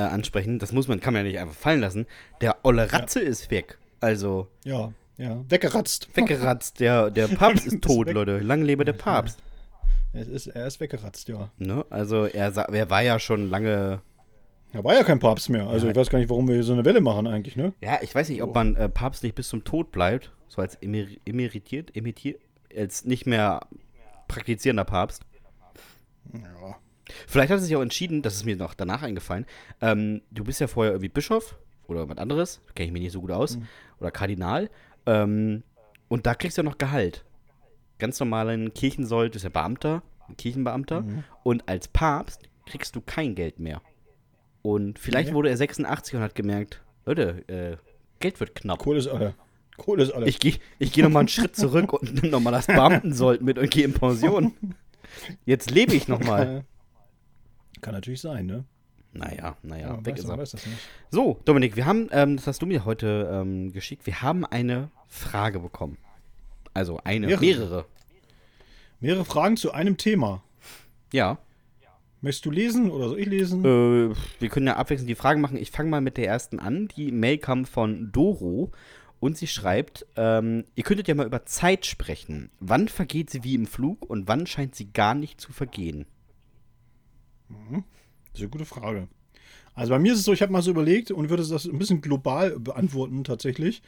[0.00, 0.58] ansprechen.
[0.58, 2.06] Das muss man, kann man ja nicht einfach fallen lassen.
[2.40, 3.78] Der olle Ratze ist weg.
[4.00, 6.08] Also, Ja, ja, weggeratzt.
[6.14, 6.80] weggeratzt.
[6.80, 8.14] Der, der Papst ist Ist tot, weg.
[8.14, 8.38] Leute.
[8.38, 9.38] Lang lebe der Papst.
[10.12, 11.50] Er ist, er ist weggeratzt, ja.
[11.58, 11.84] Ne?
[11.90, 14.00] Also, er, er war ja schon lange.
[14.72, 15.68] Er war ja kein Papst mehr.
[15.68, 17.72] Also ich weiß gar nicht, warum wir hier so eine Welle machen eigentlich, ne?
[17.80, 20.32] Ja, ich weiß nicht, ob man äh, Papst nicht bis zum Tod bleibt.
[20.48, 22.40] So als emer emeritiert, emeritiert,
[22.76, 23.60] als nicht mehr
[24.28, 25.22] praktizierender Papst.
[26.32, 26.76] Ja.
[27.26, 29.46] Vielleicht hat er sich auch entschieden, das ist mir noch danach eingefallen.
[29.80, 31.56] Ähm, du bist ja vorher irgendwie Bischof
[31.86, 33.58] oder was anderes, kenne ich mich nicht so gut aus,
[34.00, 34.70] oder Kardinal.
[35.06, 35.62] Ähm,
[36.08, 37.24] und da kriegst du ja noch Gehalt.
[37.98, 41.04] Ganz normalen Kirchensold ist ja Beamter, ein Kirchenbeamter.
[41.42, 43.82] Und als Papst kriegst du kein Geld mehr.
[44.62, 45.34] Und vielleicht Nee.
[45.34, 47.76] wurde er 86 und hat gemerkt, Leute, äh,
[48.20, 48.78] Geld wird knapp.
[48.78, 49.34] Kohle ist alle.
[49.76, 50.26] Kohle ist alle.
[50.26, 53.70] Ich gehe ich geh nochmal einen Schritt zurück und nimm nochmal das Beamtensold mit und
[53.70, 54.54] gehe in Pension.
[55.44, 56.64] Jetzt lebe ich nochmal.
[57.80, 58.64] Kann natürlich sein, ne?
[59.12, 60.36] Naja, naja, Ja, weg ist er.
[60.36, 60.66] das nicht.
[61.10, 64.90] So, Dominik, wir haben, ähm, das hast du mir heute ähm, geschickt, wir haben eine
[65.06, 65.98] Frage bekommen.
[66.72, 67.40] Also eine, Mehrere.
[67.44, 67.84] mehrere.
[69.00, 70.42] Mehrere Fragen zu einem Thema.
[71.12, 71.38] Ja.
[72.22, 73.64] Möchtest du lesen oder soll ich lesen?
[73.64, 75.58] Äh, wir können ja abwechselnd die Fragen machen.
[75.58, 76.88] Ich fange mal mit der ersten an.
[76.96, 78.72] Die Mail kam von Doro
[79.24, 82.50] und sie schreibt, ähm, ihr könntet ja mal über Zeit sprechen.
[82.60, 86.04] Wann vergeht sie wie im Flug und wann scheint sie gar nicht zu vergehen?
[87.48, 89.08] Das ist eine gute Frage.
[89.72, 91.78] Also bei mir ist es so, ich habe mal so überlegt und würde das ein
[91.78, 93.80] bisschen global beantworten tatsächlich.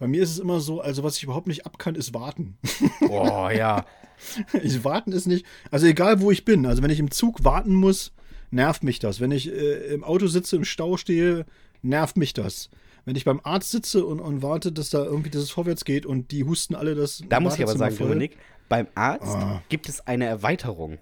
[0.00, 2.58] Bei mir ist es immer so, also was ich überhaupt nicht ab kann, ist warten.
[2.98, 3.86] Boah, ja.
[4.64, 7.76] Ich warten ist nicht, also egal wo ich bin, also wenn ich im Zug warten
[7.76, 8.12] muss,
[8.50, 9.20] nervt mich das.
[9.20, 11.46] Wenn ich äh, im Auto sitze, im Stau stehe,
[11.82, 12.70] nervt mich das.
[13.08, 16.30] Wenn ich beim Arzt sitze und, und warte, dass da irgendwie das vorwärts geht und
[16.30, 17.22] die husten alle das.
[17.26, 18.08] Da muss ich aber sagen, voll.
[18.08, 18.36] Dominik,
[18.68, 19.62] beim Arzt Ah.
[19.70, 20.98] gibt es eine Erweiterung.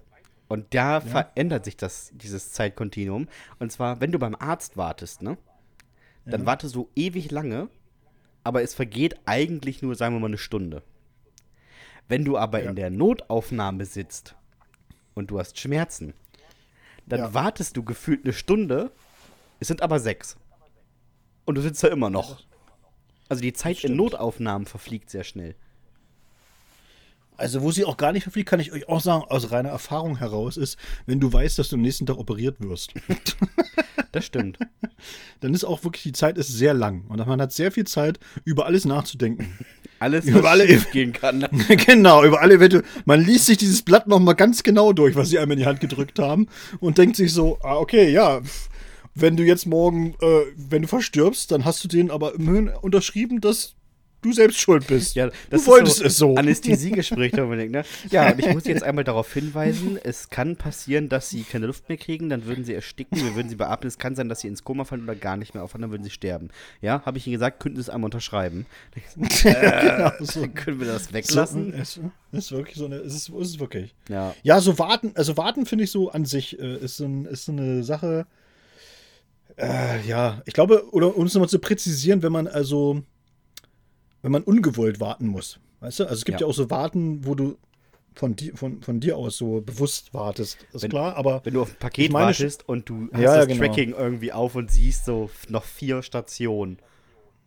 [0.46, 3.26] Und da verändert sich das, dieses Zeitkontinuum.
[3.58, 5.36] Und zwar, wenn du beim Arzt wartest, ne?
[6.26, 7.68] Dann wartest du ewig lange,
[8.44, 10.84] aber es vergeht eigentlich nur, sagen wir mal, eine Stunde.
[12.06, 12.70] Wenn du aber Ja.
[12.70, 14.36] in der Notaufnahme sitzt
[15.14, 16.14] und du hast Schmerzen,
[17.06, 17.34] dann Ja.
[17.34, 18.92] wartest du gefühlt eine Stunde,
[19.58, 20.36] es sind aber sechs.
[21.46, 22.42] Und du sitzt da immer noch.
[23.28, 23.96] Also die Zeit in.
[23.96, 25.54] Notaufnahmen verfliegt sehr schnell.
[27.38, 30.16] Also, wo sie auch gar nicht verfliegt, kann ich euch auch sagen, aus reiner Erfahrung
[30.18, 32.92] heraus ist, wenn du weißt, dass du am nächsten Tag operiert wirst.
[34.12, 34.58] Das stimmt.
[35.40, 37.04] Dann ist auch wirklich, die Zeit ist sehr lang.
[37.08, 39.58] Und man hat sehr viel Zeit, über alles nachzudenken.
[39.98, 41.46] Alles, Über was alle- gehen kann.
[41.86, 42.84] genau, über alle eventuell.
[43.06, 45.80] Man liest sich dieses Blatt nochmal ganz genau durch, was sie einem in die Hand
[45.80, 46.48] gedrückt haben.
[46.80, 48.68] Und denkt sich so, ah, okay, ja, pff,
[49.16, 53.40] wenn du jetzt morgen, äh, wenn du verstirbst, dann hast du den aber immerhin unterschrieben,
[53.40, 53.74] dass
[54.22, 55.14] du selbst schuld bist.
[55.14, 56.34] Ja, du wolltest ist es so.
[56.34, 57.84] Anästhesiegespräch, denkt, ne?
[58.10, 61.88] Ja, und ich muss jetzt einmal darauf hinweisen, es kann passieren, dass sie keine Luft
[61.88, 63.88] mehr kriegen, dann würden sie ersticken, wir würden sie beatmen.
[63.88, 66.04] Es kann sein, dass sie ins Koma fallen oder gar nicht mehr aufwachen, dann würden
[66.04, 66.48] sie sterben.
[66.82, 68.66] Ja, habe ich ihnen gesagt, könnten sie es einmal unterschreiben.
[69.16, 70.40] genau, so.
[70.40, 71.72] Dann können wir das So, weglassen.
[71.74, 72.00] es
[72.32, 73.94] ist wirklich so eine, es ist, es ist wirklich.
[74.08, 74.34] Ja.
[74.42, 77.44] Ja, so warten, also warten finde ich so an sich äh, ist, so ein, ist
[77.46, 78.26] so eine Sache.
[79.58, 83.02] Äh, ja, ich glaube, oder um es nochmal zu präzisieren, wenn man also,
[84.22, 85.60] wenn man ungewollt warten muss.
[85.80, 86.04] Weißt du?
[86.04, 86.50] Also es gibt ja, Ja.
[86.50, 87.56] auch so Warten, wo du
[88.14, 90.66] von, di von, von dir aus so bewusst wartest.
[90.72, 93.36] Ist Wenn- klar, aber Wenn du auf ein Paket meine, wartest und du hast Ja,
[93.36, 93.64] das genau.
[93.64, 96.78] Tracking irgendwie auf und siehst so noch vier Stationen.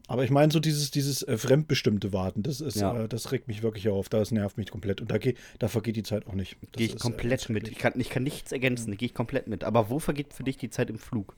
[0.08, 3.04] Aber ich meine so dieses, dieses äh, fremdbestimmte Warten, das ist, Ja.
[3.04, 5.02] äh, das regt mich wirklich auf, das nervt mich komplett.
[5.02, 6.58] Und da, geht, da vergeht die Zeit auch nicht.
[6.72, 7.67] Gehe ich ist, äh, komplett das- mit.
[7.67, 9.63] Ich kann, ich kann nichts ergänzen, gehe ich komplett mit.
[9.63, 11.36] Aber wo vergeht für dich die Zeit im Flug?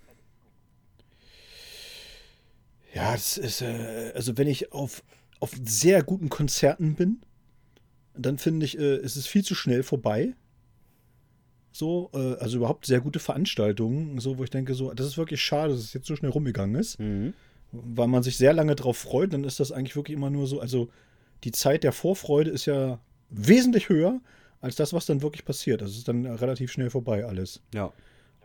[2.93, 5.03] Ja, das ist, äh, also wenn ich auf,
[5.39, 7.21] auf sehr guten Konzerten bin,
[8.15, 10.33] dann finde ich, äh, es ist viel zu schnell vorbei.
[11.71, 15.41] So, äh, also überhaupt sehr gute Veranstaltungen, so, wo ich denke, so, das ist wirklich
[15.41, 17.33] schade, dass es jetzt so schnell rumgegangen ist, Mhm.
[17.71, 20.59] weil man sich sehr lange drauf freut, dann ist das eigentlich wirklich immer nur so,
[20.59, 20.89] also
[21.45, 22.99] die Zeit der Vorfreude ist ja
[23.29, 24.19] wesentlich höher
[24.59, 25.81] als das, was dann wirklich passiert.
[25.81, 27.61] Das ist dann relativ schnell vorbei alles.
[27.73, 27.93] Ja.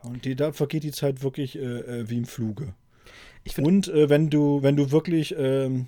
[0.02, 2.74] Und die, da vergeht die Zeit wirklich äh, äh, wie im Fluge.
[3.58, 5.86] Und äh, wenn du, wenn du wirklich, ähm,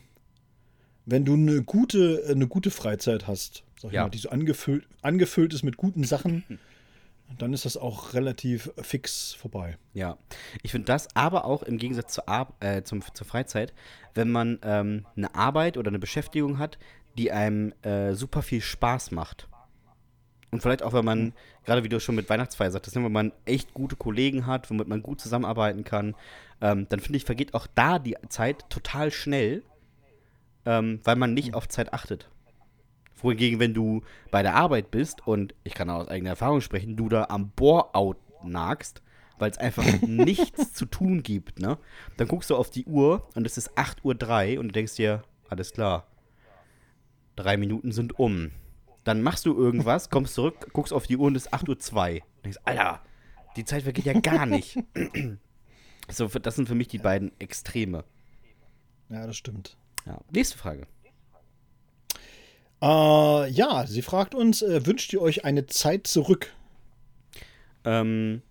[1.07, 4.03] wenn du eine gute, äh, eine gute Freizeit hast, sag ich Ja.
[4.05, 6.45] mal, die so angefüllt, angefüllt ist mit guten Sachen,
[7.39, 9.77] dann ist das auch relativ fix vorbei.
[9.95, 10.17] Ja,
[10.63, 13.73] ich finde das aber auch im Gegensatz zur, Ar äh, zum, zur Freizeit,
[14.15, 16.79] wenn man ähm, eine Arbeit oder eine Beschäftigung hat,
[17.17, 19.49] die einem äh, super viel Spaß macht.
[20.51, 21.35] Und vielleicht auch, wenn man,
[21.65, 24.89] gerade wie du schon mit Weihnachtsfeier sagtest, ne, wenn man echt gute Kollegen hat, womit
[24.89, 26.15] man gut zusammenarbeiten kann,
[26.61, 29.63] ähm, dann finde ich, vergeht auch da die Zeit total schnell,
[30.65, 32.31] ähm, weil man nicht auf Zeit achtet.
[33.17, 36.97] Wohingegen, wenn du bei der Arbeit bist und ich kann auch aus eigener Erfahrung sprechen,
[36.97, 39.03] du da am Bore-out nagst,
[39.39, 41.79] weil es einfach nichts zu tun gibt, ne?
[42.17, 45.23] Dann guckst du auf die Uhr und es ist 8.03 Uhr und du denkst dir,
[45.49, 46.07] alles klar,
[47.37, 48.51] drei Minuten sind um.
[49.09, 52.27] Dann machst du irgendwas, kommst zurück, guckst auf die Uhr und es ist 8.02 Uhr.
[52.45, 53.01] Denkst, Alter,
[53.57, 54.79] die Zeit vergeht ja gar nicht.
[56.11, 58.05] so, das sind für mich die beiden Extreme.
[59.09, 59.79] Ja, das stimmt.
[60.05, 60.19] Ja.
[60.31, 60.87] Nächste Frage.
[62.83, 66.53] Äh, ja, sie fragt uns, äh, wünscht ihr euch eine Zeit zurück?
[67.87, 68.43] Ähm,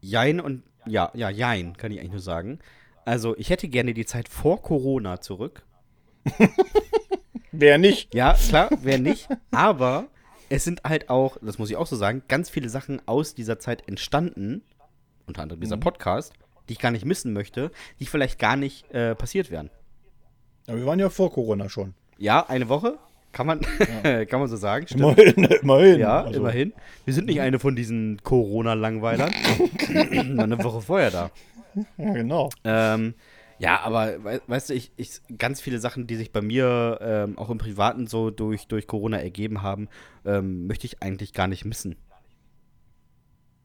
[0.00, 2.58] jein und ja, ja, jein, kann ich eigentlich nur sagen.
[3.04, 5.66] Also, ich hätte gerne die Zeit vor Corona zurück.
[7.52, 8.14] Wer nicht?
[8.14, 9.28] Ja, klar, wer nicht.
[9.50, 10.06] Aber
[10.48, 13.58] es sind halt auch, das muss ich auch so sagen, ganz viele Sachen aus dieser
[13.58, 14.62] Zeit entstanden,
[15.26, 16.32] unter anderem dieser Podcast,
[16.68, 19.70] die ich gar nicht missen möchte, die vielleicht gar nicht äh, passiert wären.
[20.66, 21.94] Ja, wir waren ja vor Corona schon.
[22.18, 22.98] Ja, eine Woche,
[23.32, 23.60] kann man,
[24.02, 24.86] kann man so sagen.
[24.86, 25.18] Stimmt.
[25.18, 25.98] Immerhin, immerhin.
[26.00, 26.72] Ja, Also, immerhin.
[27.04, 29.32] Wir sind nicht eine von diesen Corona-Langweilern.
[30.38, 31.30] Eine Woche vorher da.
[31.96, 32.50] Ja, genau.
[32.64, 33.14] Ähm,
[33.60, 37.38] ja, aber wei- weißt du, ich, ich, ganz viele Sachen, die sich bei mir ähm,
[37.38, 39.88] auch im Privaten so durch, durch Corona ergeben haben,
[40.24, 41.96] ähm, möchte ich eigentlich gar nicht missen.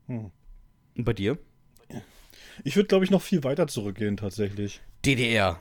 [0.07, 0.31] Hm.
[0.97, 1.37] Und bei dir?
[2.63, 4.81] Ich würde, glaube ich, noch viel weiter zurückgehen, tatsächlich.
[5.05, 5.59] DDR.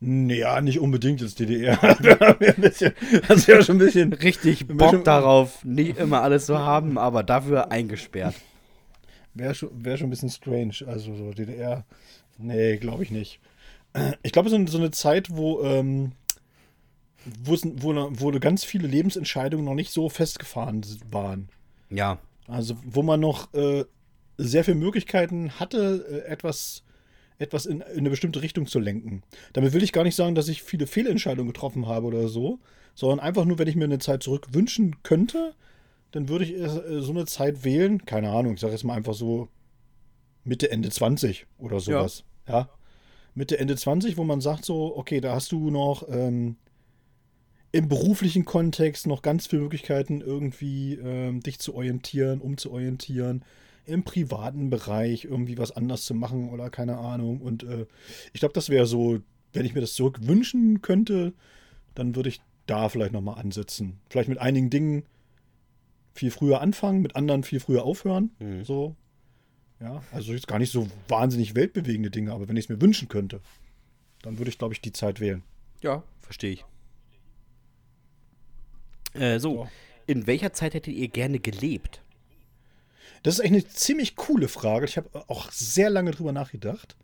[0.00, 1.76] Naja, nicht unbedingt ins DDR.
[1.76, 2.92] das wäre ein bisschen,
[3.28, 4.12] das wäre schon ein bisschen.
[4.12, 8.34] Richtig Bock darauf, nicht immer alles zu haben, aber dafür eingesperrt.
[9.36, 10.76] Wäre schon, wär schon ein bisschen strange.
[10.86, 11.84] Also so DDR.
[12.38, 13.40] Nee, glaube ich nicht.
[14.22, 16.12] Ich glaube, so, so eine Zeit, wo, ähm,
[17.42, 21.48] wo, wo ganz viele Lebensentscheidungen noch nicht so festgefahren waren.
[21.88, 23.84] Ja, Also wo man noch äh,
[24.38, 26.82] sehr viele Möglichkeiten hatte, äh, etwas,
[27.38, 29.22] etwas in, in eine bestimmte Richtung zu lenken.
[29.52, 32.58] Damit will ich gar nicht sagen, dass ich viele Fehlentscheidungen getroffen habe oder so,
[32.94, 35.54] sondern einfach nur, wenn ich mir eine Zeit zurück wünschen könnte,
[36.12, 38.04] dann würde ich äh, so eine Zeit wählen.
[38.04, 39.48] Keine Ahnung, ich sage jetzt mal einfach so
[40.44, 42.24] Mitte, Ende 20 oder sowas.
[42.48, 42.68] Ja.
[43.34, 46.56] Mitte, Ende 20, wo man sagt so, okay, da hast du noch ähm,
[47.72, 53.44] im beruflichen Kontext noch ganz viele Möglichkeiten, irgendwie ähm, dich zu orientieren, umzuorientieren.
[53.84, 57.40] im privaten Bereich irgendwie was anders zu machen oder keine Ahnung.
[57.40, 57.86] Und äh,
[58.32, 59.20] ich glaube, das wäre so,
[59.52, 61.34] wenn ich mir das zurück wünschen könnte,
[61.94, 64.00] dann würde ich da vielleicht nochmal ansetzen.
[64.08, 65.04] Vielleicht mit einigen Dingen
[66.16, 68.30] viel früher anfangen, mit anderen viel früher aufhören.
[68.38, 68.64] Mhm.
[68.64, 68.96] So.
[69.80, 73.08] Ja, also jetzt gar nicht so wahnsinnig weltbewegende Dinge, aber wenn ich es mir wünschen
[73.08, 73.40] könnte,
[74.22, 75.42] dann würde ich, glaube ich, die Zeit wählen.
[75.82, 76.64] Ja, verstehe ich.
[79.14, 79.68] Äh, so, So.
[80.06, 82.02] in welcher Zeit hättet ihr gerne gelebt?
[83.22, 84.84] Das ist echt eine ziemlich coole Frage.
[84.86, 86.96] Ich habe auch sehr lange drüber nachgedacht.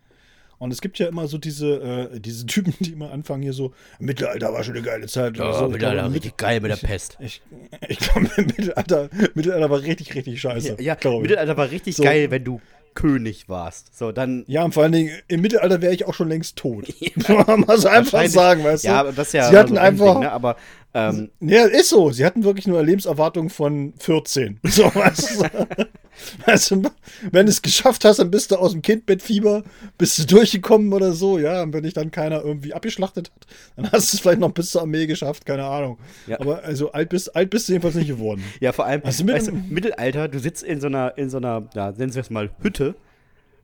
[0.62, 3.72] Und es gibt ja immer so diese, äh, diese Typen, die immer anfangen hier so,
[3.98, 5.34] Mittelalter war schon eine geile Zeit.
[5.40, 5.72] oder so.
[5.72, 7.16] Ich glaube, mit- geil mit der Pest.
[7.18, 7.42] Ich,
[7.88, 10.76] ich glaube, Mittelalter, Mittelalter war richtig, richtig scheiße.
[10.78, 11.20] Ja, ja ich.
[11.22, 12.04] Mittelalter war richtig So.
[12.04, 12.60] geil, wenn du
[12.94, 13.96] König warst.
[13.98, 14.44] So, dann.
[14.46, 16.86] Ja, und vor allen Dingen, im Mittelalter wäre ich auch schon längst tot.
[17.24, 18.88] Kann man so einfach sagen, weißt du?
[18.88, 20.20] Ja, aber das ist ja Sie hatten so Ding, einfach.
[20.20, 20.30] ne?
[20.30, 20.56] Aber
[20.94, 22.10] ähm, Ja, ist so.
[22.10, 24.60] Sie hatten wirklich nur eine Lebenserwartung von 14.
[24.68, 24.84] So,
[26.46, 26.82] weißt du,
[27.30, 29.62] wenn du es geschafft hast, dann bist du aus dem Kindbettfieber,
[29.96, 31.62] bist du durchgekommen oder so, ja.
[31.62, 34.70] Und wenn dich dann keiner irgendwie abgeschlachtet hat, dann hast du es vielleicht noch bis
[34.70, 35.98] zur Armee geschafft, keine Ahnung.
[36.26, 36.38] Ja.
[36.40, 38.42] Aber also alt bist, alt bist du jedenfalls nicht geworden.
[38.60, 41.68] ja, vor allem, Also weißt du, Mittelalter, du sitzt in so einer, in so einer,
[41.74, 42.94] ja, nennen wir es mal Hütte,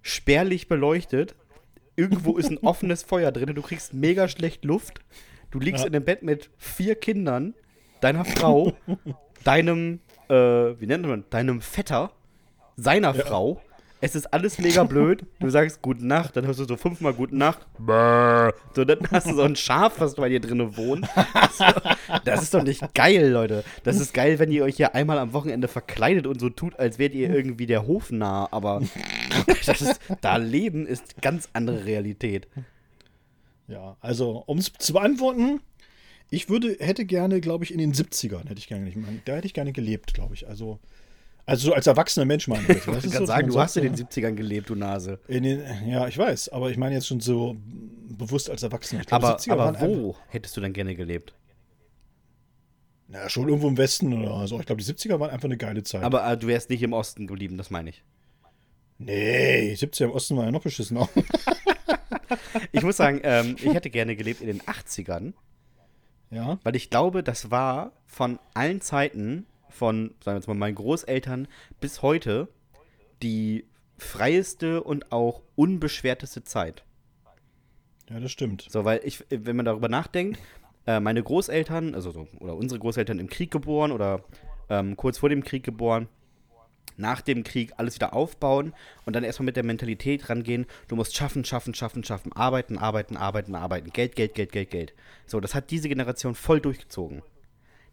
[0.02, 1.34] spärlich beleuchtet.
[1.96, 5.00] Irgendwo ist ein offenes Feuer drin, du kriegst mega schlecht Luft.
[5.50, 5.88] Du liegst Ja.
[5.88, 7.54] in einem Bett mit vier Kindern,
[8.00, 8.72] deiner Frau,
[9.44, 12.10] deinem, äh, wie nennt man, deinem Vetter,
[12.76, 13.60] seiner Frau.
[14.00, 15.26] Es ist alles mega blöd.
[15.40, 17.66] Du sagst Gute Nacht, dann hörst du so fünfmal Gute Nacht.
[17.80, 18.54] Brrr.
[18.72, 21.08] So, dann hast du so ein Schaf, was bei dir drinnen wohnt.
[22.24, 23.64] Das ist doch nicht geil, Leute.
[23.82, 27.00] Das ist geil, wenn ihr euch hier einmal am Wochenende verkleidet und so tut, als
[27.00, 28.52] wärt ihr irgendwie der Hofnarr.
[28.52, 28.82] Aber
[29.66, 32.46] das ist, da Leben ist ganz andere Realität.
[33.68, 35.60] Ja, also, um es zu beantworten,
[36.30, 39.36] ich würde, hätte gerne, glaube ich, in den 70ern, hätte ich gerne, ich meine, da
[39.36, 40.48] hätte ich gerne gelebt, glaube ich.
[40.48, 40.78] Also,
[41.46, 42.84] also so als erwachsener Mensch meine ich.
[42.84, 45.18] Das Ich kann so, sagen, du hast in den 70ern gelebt, du Nase.
[45.28, 47.56] Den, ja, ich weiß, aber ich meine jetzt schon so
[48.08, 49.02] bewusst als Erwachsener.
[49.04, 51.34] Glaub, Aber, 70er aber waren einfach- wo hättest du dann gerne gelebt?
[53.10, 54.60] Na, schon irgendwo im Westen oder so.
[54.60, 56.02] Ich glaube, die 70er waren einfach eine geile Zeit.
[56.02, 58.02] Aber äh, du wärst nicht im Osten geblieben, das meine ich.
[58.98, 61.08] nee, 70er im Osten war ja noch beschissener.
[62.72, 65.32] Ich muss sagen, ähm, ich hätte gerne gelebt in den 80ern.
[66.30, 66.58] ja.
[66.62, 71.48] Weil ich glaube, das war von allen Zeiten, von, sagen wir jetzt mal, meinen Großeltern
[71.80, 72.48] bis heute,
[73.22, 73.64] die
[73.96, 76.84] freieste und auch unbeschwerteste Zeit.
[78.08, 78.66] Ja, das stimmt.
[78.68, 80.40] So, weil ich, wenn man darüber nachdenkt,
[80.86, 84.24] äh, meine Großeltern, also so, oder unsere Großeltern im Krieg geboren oder
[84.70, 86.08] ähm, kurz vor dem Krieg geboren,
[86.98, 88.74] nach dem Krieg alles wieder aufbauen
[89.06, 93.16] und dann erstmal mit der Mentalität rangehen, du musst schaffen, schaffen, schaffen, schaffen, arbeiten, arbeiten,
[93.16, 94.94] arbeiten, arbeiten, Geld, Geld, Geld, Geld, Geld.
[95.26, 97.22] So, das hat diese Generation voll durchgezogen.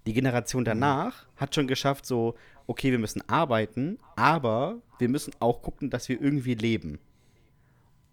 [0.06, 2.36] Die Generation danach hat schon geschafft, so,
[2.68, 7.00] okay, wir müssen arbeiten, aber wir müssen auch gucken, dass wir irgendwie leben.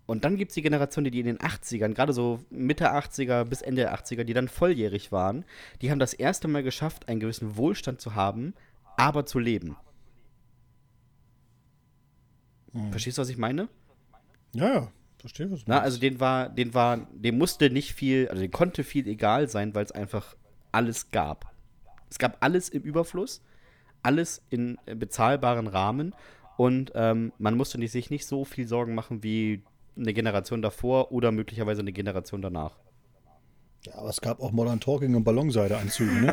[0.06, 3.62] Und dann gibt es die Generation, die in den 80ern, gerade so Mitte 80er bis
[3.62, 5.44] Ende der 80er, die dann volljährig waren,
[5.80, 8.54] die haben das erste Mal geschafft, einen gewissen Wohlstand zu haben,
[8.96, 9.76] aber zu leben.
[12.90, 13.68] Verstehst du, was ich meine?
[14.54, 14.92] Ja, ja.
[15.18, 18.50] Verstehe, was du Na, also den war, den war, dem musste nicht viel, also dem
[18.50, 20.36] konnte viel egal sein, weil es einfach
[20.72, 21.54] alles gab.
[22.10, 23.40] Es gab alles im Überfluss,
[24.02, 26.12] alles in bezahlbaren Rahmen
[26.56, 29.62] und ähm, man musste nicht, sich nicht so viel Sorgen machen wie
[29.96, 32.76] eine Generation davor oder möglicherweise eine Generation danach.
[33.84, 36.32] Ja, aber es gab auch Modern Talking und Ballonseideanzüge, ne?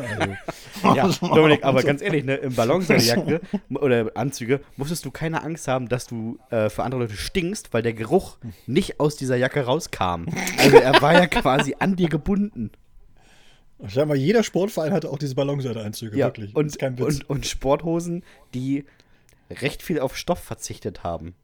[0.82, 5.66] Also, Ja, Dominik, aber ganz ehrlich, ne, im Ballonseiljacke oder Anzüge musstest du keine Angst
[5.66, 9.62] haben, dass du äh, für andere Leute stinkst, weil der Geruch nicht aus dieser Jacke
[9.64, 10.26] rauskam.
[10.58, 12.70] Also er war ja quasi an dir gebunden.
[13.84, 16.54] ich sag mal, jeder Sportverein hatte auch diese Ballonseideanzüge, Ja, wirklich.
[16.54, 18.22] und, und, und Sporthosen,
[18.54, 18.84] die
[19.50, 21.34] recht viel auf Stoff verzichtet haben.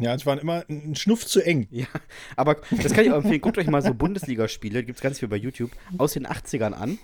[0.00, 1.66] Ja, es waren immer ein Schnuff zu eng.
[1.70, 1.86] Ja,
[2.36, 3.40] aber das kann ich auch empfehlen.
[3.40, 6.98] Guckt euch mal so Bundesligaspiele, gibt es ganz viel bei YouTube, aus den 80ern an.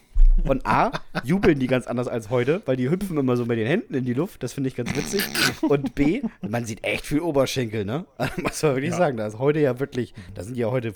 [0.45, 0.93] Und A,
[1.25, 4.05] jubeln die ganz anders als heute, weil die hüpfen immer so mit den Händen in
[4.05, 4.43] die Luft.
[4.43, 5.23] Das finde ich ganz witzig.
[5.63, 8.05] Und B, man sieht echt viel Oberschenkel, ne?
[8.19, 9.17] Also, muss man wirklich sagen.
[9.17, 10.95] Da ist heute ja wirklich, da sind die ja heute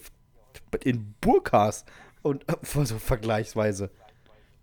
[0.84, 1.84] in Burkas
[2.22, 3.90] und äh, so vergleichsweise.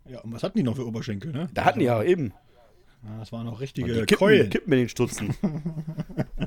[0.06, 1.50] Ja, und was hatten die noch für Oberschenkel, ne?
[1.54, 2.34] Da hatten die ja eben.
[3.04, 4.50] Ja, das waren noch Die richtige kippen, Keulen.
[4.50, 5.36] kippen in den Stutzen.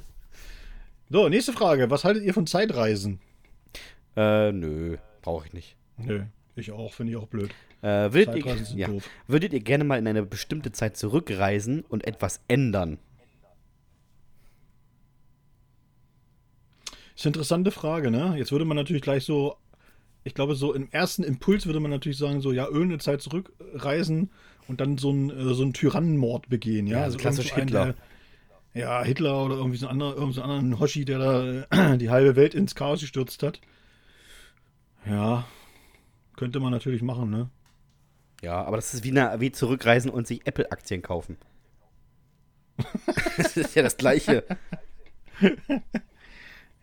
[1.12, 1.90] So, nächste Frage.
[1.90, 3.20] Was haltet ihr von Zeitreisen?
[4.16, 5.76] äh, nö, brauche ich nicht.
[5.98, 6.22] Nö,
[6.56, 7.50] ich auch, finde ich auch blöd.
[7.82, 9.08] Äh, würdet, ihr, sind ja, doof.
[9.26, 12.98] würdet ihr gerne mal in eine bestimmte Zeit zurückreisen und etwas ändern?
[17.16, 18.34] Ist eine interessante Frage, ne?
[18.36, 19.56] Jetzt würde man natürlich gleich so,
[20.24, 24.30] ich glaube, so im ersten Impuls würde man natürlich sagen, so, ja, irgendeine Zeit zurückreisen
[24.68, 26.98] und dann so einen, äh, so einen Tyrannenmord begehen, ja?
[26.98, 27.84] Ja, also klassisch Hitler.
[27.86, 27.94] der-
[28.72, 31.96] Ja, Hitler oder irgendwie so ein anderer, irgend so einen anderen Hoshi, der da äh,
[31.98, 33.60] die halbe Welt ins Chaos gestürzt hat.
[35.06, 35.46] Ja,
[36.36, 37.50] könnte man natürlich machen, ne?
[38.42, 41.36] Ja, aber das ist wie, eine, wie zurückreisen und sich Apple-Aktien kaufen.
[43.36, 44.44] das ist ja das Gleiche.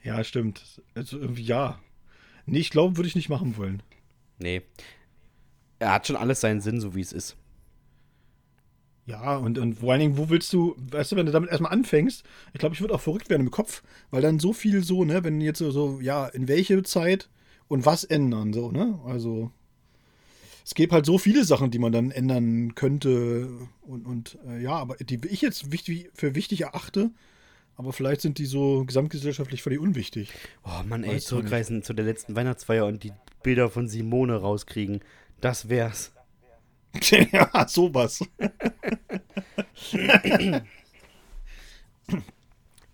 [0.07, 0.81] Ja, stimmt.
[0.95, 1.79] Also irgendwie ja.
[2.45, 3.83] Nee, ich glaube, würde ich nicht machen wollen.
[4.39, 4.61] Nee.
[5.79, 7.35] Er hat schon alles seinen Sinn, so wie es ist.
[9.07, 11.71] Ja, und, und vor allen Dingen, wo willst du, weißt du, wenn du damit erstmal
[11.71, 15.05] anfängst, ich glaube, ich würde auch verrückt werden im Kopf, weil dann so viel so,
[15.05, 17.29] ne, wenn jetzt so, so, ja, in welche Zeit
[17.69, 18.99] und was ändern, so, ne?
[19.05, 19.49] Also,
[20.65, 23.47] es gibt halt so viele Sachen, die man dann ändern könnte
[23.83, 27.11] und, und äh, ja, aber die ich jetzt wichtig, für wichtig erachte,
[27.77, 30.33] aber vielleicht sind die so gesamtgesellschaftlich völlig unwichtig.
[30.65, 34.99] Oh Mann, ey, Weißt zurückreisen zu der letzten Weihnachtsfeier und die Bilder von Simone rauskriegen.
[35.39, 36.11] Das wär's.
[37.31, 38.19] ja, sowas.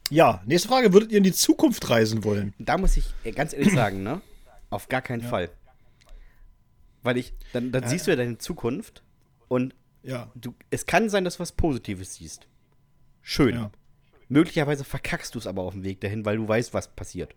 [0.10, 0.94] ja, nächste Frage.
[0.94, 2.54] Würdet ihr in die Zukunft reisen wollen?
[2.60, 4.22] Da muss ich äh, ganz ehrlich sagen, ne?
[4.70, 5.30] Auf gar keinen Ja.
[5.30, 5.50] Fall.
[7.04, 7.90] Weil ich, dann, dann Ja.
[7.90, 9.04] siehst du ja deine Zukunft
[9.48, 10.32] und Ja.
[10.36, 12.48] du, es kann sein, dass du was Positives siehst.
[13.22, 13.56] Schön.
[13.56, 13.72] Ja.
[14.30, 17.36] Möglicherweise verkackst du es aber auf dem Weg dahin, weil du weißt, was passiert.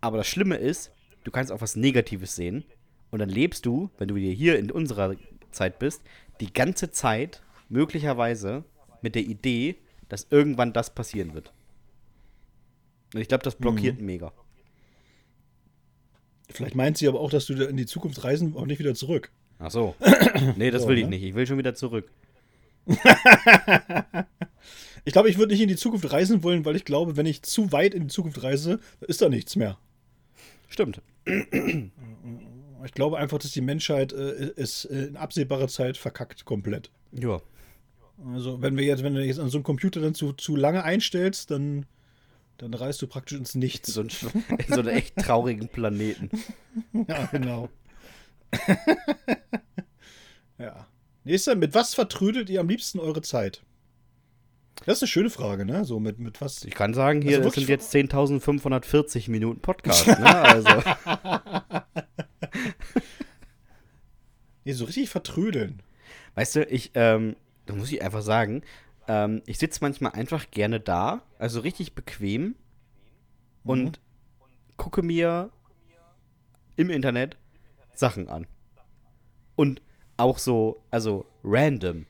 [0.00, 0.90] Aber das Schlimme ist,
[1.22, 2.64] du kannst auch was Negatives sehen
[3.10, 5.14] und dann lebst du, wenn du hier in unserer
[5.54, 6.02] Zeit bist,
[6.40, 8.64] die ganze Zeit möglicherweise
[9.00, 9.76] mit der Idee,
[10.08, 11.52] dass irgendwann das passieren wird.
[13.14, 14.32] Und ich glaube, das blockiert mega.
[16.50, 19.30] Vielleicht meint sie aber auch, dass du in die Zukunft reisen und nicht wieder zurück.
[19.58, 19.94] Ach so.
[20.56, 21.10] Nee, das So, will ich ne?
[21.10, 21.22] nicht.
[21.22, 22.10] Ich will schon wieder zurück.
[25.06, 27.42] Ich glaube, ich würde nicht in die Zukunft reisen wollen, weil ich glaube, wenn ich
[27.42, 29.78] zu weit in die Zukunft reise, ist da nichts mehr.
[30.68, 31.02] Stimmt.
[32.84, 36.90] Ich glaube einfach, dass die Menschheit äh, ist äh, in absehbarer Zeit verkackt komplett.
[37.12, 37.40] Ja.
[38.32, 40.84] Also wenn wir jetzt, wenn du jetzt an so einen Computer dann zu, zu lange
[40.84, 41.86] einstellst, dann,
[42.58, 43.92] dann reist du praktisch ins Nichts.
[43.92, 44.08] So, ein,
[44.68, 46.30] so einen echt traurigen Planeten.
[47.08, 47.68] Ja, genau.
[50.58, 50.86] ja.
[51.24, 53.62] Nächster, mit was vertrödelt ihr am liebsten eure Zeit?
[54.86, 55.84] Das ist eine schöne Frage, ne?
[55.84, 56.64] So mit, mit was.
[56.64, 60.06] Ich kann sagen, hier Also sind jetzt 10.540 Minuten Podcast.
[60.06, 60.26] Ne?
[60.26, 60.82] Also,
[64.64, 65.82] Nee, so richtig vertrödeln.
[66.34, 68.62] weißt du, ich, ähm, da muss ich einfach sagen,
[69.08, 72.54] ähm, ich sitze manchmal einfach gerne da, also richtig bequem
[73.64, 74.00] und
[74.76, 75.50] gucke mir
[76.76, 77.36] im Internet
[77.94, 78.46] Sachen an.
[79.56, 79.82] Und
[80.16, 82.06] auch so, also random.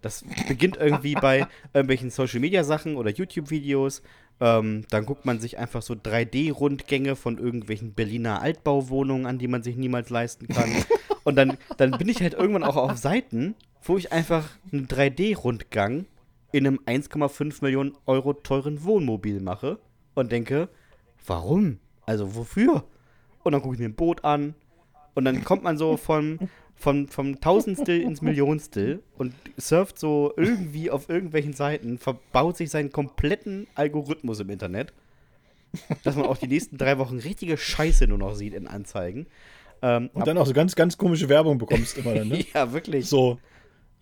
[0.00, 4.02] Das beginnt irgendwie bei irgendwelchen Social Media Sachen oder YouTube-Videos.
[4.40, 9.62] Ähm, dann guckt man sich einfach so 3D-Rundgänge von irgendwelchen Berliner Altbauwohnungen an, die man
[9.62, 10.70] sich niemals leisten kann.
[11.24, 16.06] Und dann, dann bin ich halt irgendwann auch auf Seiten, wo ich einfach einen 3D-Rundgang
[16.52, 19.78] in einem 1,5 Millionen Euro teuren Wohnmobil mache
[20.14, 20.68] und denke,
[21.26, 21.78] warum?
[22.06, 22.84] Also wofür?
[23.42, 24.54] Und dann gucke ich mir ein Boot an
[25.14, 26.38] und dann kommt man so von,
[26.78, 32.92] von, vom Tausendstel ins Millionstel und surft so irgendwie auf irgendwelchen Seiten, verbaut sich seinen
[32.92, 34.92] kompletten Algorithmus im Internet,
[36.04, 39.26] dass man auch die nächsten drei Wochen richtige Scheiße nur noch sieht in Anzeigen.
[39.82, 42.44] Ähm, Und dann auch so ganz, ganz komische Werbung bekommst immer dann, ne?
[42.54, 43.06] ja, wirklich.
[43.06, 43.38] So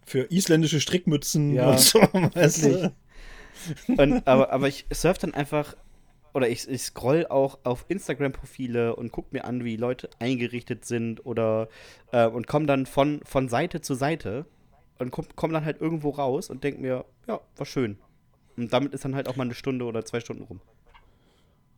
[0.05, 2.01] für isländische Strickmützen Ja, und so.
[2.35, 2.93] Weißt du?
[3.89, 5.75] Und, aber, aber ich surf dann einfach,
[6.37, 11.25] oder ich, ich scroll auch auf Instagram-Profile und guck mir an, wie Leute eingerichtet sind
[11.25, 11.68] oder
[12.12, 14.44] äh, und komme dann von, von Seite zu Seite
[14.99, 17.96] und komm, komm dann halt irgendwo raus und denk mir, ja, war schön.
[18.59, 20.61] Und damit ist dann halt auch mal eine Stunde oder zwei Stunden rum.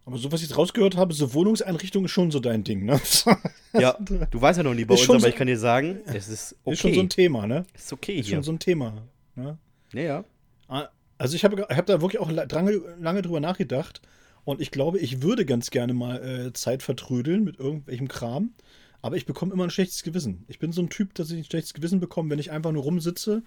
[0.04, 2.98] Aber so, was ich jetzt rausgehört habe, so Wohnungseinrichtung ist schon so dein Ding, ne?
[3.74, 6.00] Ja, du weißt ja noch nie bei Ist uns, aber so- ich kann dir sagen,
[6.06, 6.72] es ist okay.
[6.72, 7.64] Ist schon so ein Thema, ne?
[7.74, 8.36] ist okay Ist hier.
[8.36, 9.06] schon so ein Thema.
[9.36, 9.58] Ne?
[9.92, 10.24] ja, ja.
[10.68, 14.00] Ah, Also ich habe hab da wirklich auch la- lange, lange drüber nachgedacht
[14.48, 18.54] und ich glaube, ich würde ganz gerne mal äh, Zeit vertrödeln mit irgendwelchem Kram,
[19.02, 20.44] aber ich bekomme immer ein schlechtes Gewissen.
[20.48, 22.82] Ich bin so ein Typ, dass ich ein schlechtes Gewissen bekomme, wenn ich einfach nur
[22.82, 23.42] rumsitze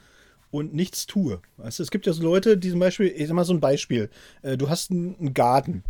[0.51, 1.41] und nichts tue.
[1.57, 3.59] Weißt du, es gibt ja so Leute, die zum Beispiel, ich sag mal so ein
[3.59, 4.09] Beispiel,
[4.43, 5.83] äh, du hast einen, Garten.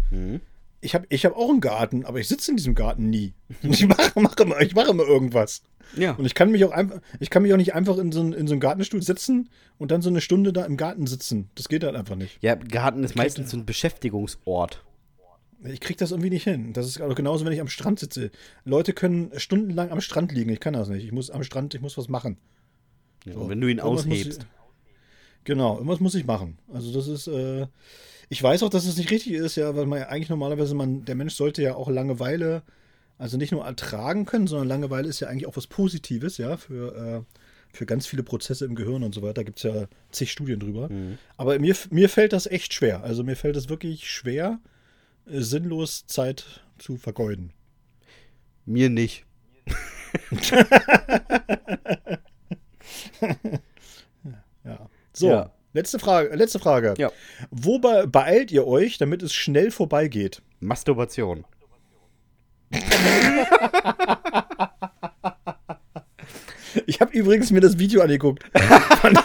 [0.84, 3.34] Ich habe ich hab auch einen Garten, aber ich sitze in diesem Garten nie.
[3.64, 5.62] Ich mache mach immer, ich mache immer irgendwas.
[5.98, 6.14] Ja.
[6.14, 8.34] Und ich kann mich auch einfach, ich kann mich auch nicht einfach in so, einen-
[8.34, 11.50] in so einen Gartenstuhl setzen und dann so eine Stunde da im Garten sitzen.
[11.56, 12.38] Das geht halt einfach nicht.
[12.42, 14.84] ja, Garten ist meistens so ein Beschäftigungsort.
[15.64, 16.74] Ich krieg das irgendwie nicht hin.
[16.74, 18.32] Das ist auch genauso, wenn ich am Strand sitze.
[18.66, 20.50] Leute können stundenlang am Strand liegen.
[20.52, 21.06] Ich kann das nicht.
[21.06, 22.38] Ich muss am Strand, ich muss was machen.
[23.26, 23.40] Ja, So.
[23.42, 24.40] und wenn du ihn aushebst.
[24.42, 24.46] ich-
[25.44, 26.58] Genau, irgendwas muss ich machen.
[26.72, 27.66] Also das ist, äh,
[28.30, 31.04] ich weiß auch, dass es nicht richtig ist, ja, weil man ja eigentlich normalerweise, man,
[31.06, 32.62] der Mensch sollte ja auch Langeweile,
[33.18, 36.96] also nicht nur ertragen können, sondern Langeweile ist ja eigentlich auch was Positives, ja, für,
[36.96, 37.38] äh,
[37.76, 39.44] für ganz viele Prozesse im Gehirn und so weiter.
[39.44, 40.90] Gibt es ja zig Studien drüber.
[41.38, 43.04] Aber mir, mir fällt das echt schwer.
[43.04, 44.60] Also mir fällt es wirklich schwer,
[45.26, 47.54] sinnlos Zeit zu vergeuden.
[48.66, 49.26] Mir nicht.
[54.64, 54.90] Ja.
[55.14, 55.52] So, Ja.
[55.74, 56.36] letzte Frage.
[56.36, 56.94] Letzte Frage.
[56.98, 57.12] Ja.
[57.50, 60.42] Wo be beeilt ihr euch, damit es schnell vorbeigeht?
[60.60, 61.46] Masturbation.
[66.86, 68.44] Ich habe übrigens mir das Video angeguckt.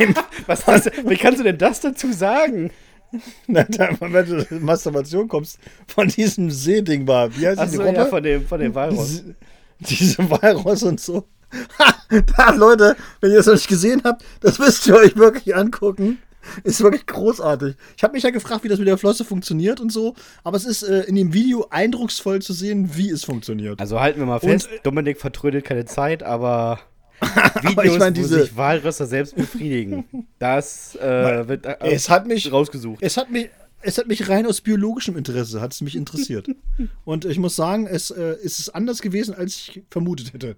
[0.00, 0.14] Dem,
[0.46, 2.70] Was das, wie kannst du denn das dazu sagen?
[3.46, 7.34] Na, da, wenn du in Masturbation kommst, von diesem Seeding war.
[7.36, 7.96] Wie heißt Achso, die Gruppe?
[7.96, 9.08] ja, von dem, von dem Virus.
[9.08, 9.34] Diese,
[9.80, 11.24] diese Walross und so.
[11.78, 11.94] Ha,
[12.36, 16.18] da, Leute, wenn ihr das noch nicht gesehen habt, das müsst ihr euch wirklich angucken.
[16.64, 17.76] Ist wirklich großartig.
[17.96, 20.64] Ich habe mich ja gefragt, wie das mit der Flosse funktioniert und so, aber es
[20.64, 23.80] ist äh, in dem Video eindrucksvoll zu sehen, wie es funktioniert.
[23.80, 26.80] Also halten wir mal Und- fest, Dominik vertrödelt keine Zeit, aber
[27.62, 30.04] Videos, ich mein, wo diese- sich Walrösser selbst befriedigen,
[30.38, 32.98] das äh, wird äh, es hat mich rausgesucht.
[33.02, 33.48] Es hat mich,
[33.80, 36.48] es hat mich rein aus biologischem Interesse, hat es mich interessiert.
[37.04, 40.56] Und ich muss sagen, es, äh, es ist anders gewesen, als ich vermutet hätte.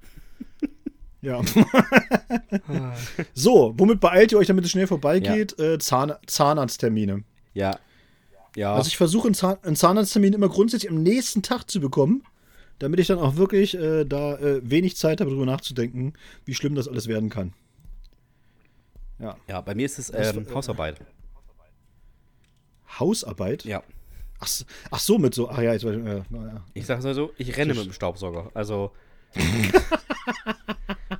[1.20, 1.40] Ja.
[3.34, 5.58] so, womit beeilt ihr euch, damit es schnell vorbeigeht?
[5.58, 7.24] Äh, Zahn, Zahnarzttermine.
[7.54, 7.78] Ja.
[8.56, 8.74] Ja.
[8.74, 12.22] Also ich versuche einen, Zahn, einen Zahnarzttermin immer grundsätzlich am nächsten Tag zu bekommen,
[12.78, 16.14] damit ich dann auch wirklich äh, da äh, wenig Zeit habe, darüber nachzudenken,
[16.44, 17.52] wie schlimm das alles werden kann.
[19.18, 19.36] Ja.
[19.48, 21.00] ja, bei mir ist es ähm, war- Hausarbeit.
[22.98, 23.64] Hausarbeit?
[23.64, 23.82] Ja.
[24.40, 26.64] Ach, so- ach so, mit so, ach ja, jetzt, äh, ja.
[26.74, 28.50] Ich sag's mal so, ich renne mit dem Staubsauger.
[28.54, 28.92] Also.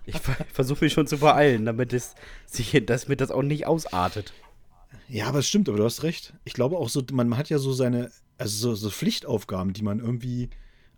[0.07, 2.15] ich ver versuche mich schon zu beeilen, damit es
[2.47, 4.33] sich, dass mir das auch nicht ausartet.
[5.09, 6.33] Ja, aber es stimmt, aber du hast recht.
[6.45, 9.99] Ich glaube auch so, man hat ja so seine, also so, so Pflichtaufgaben, die man
[10.01, 10.49] irgendwie,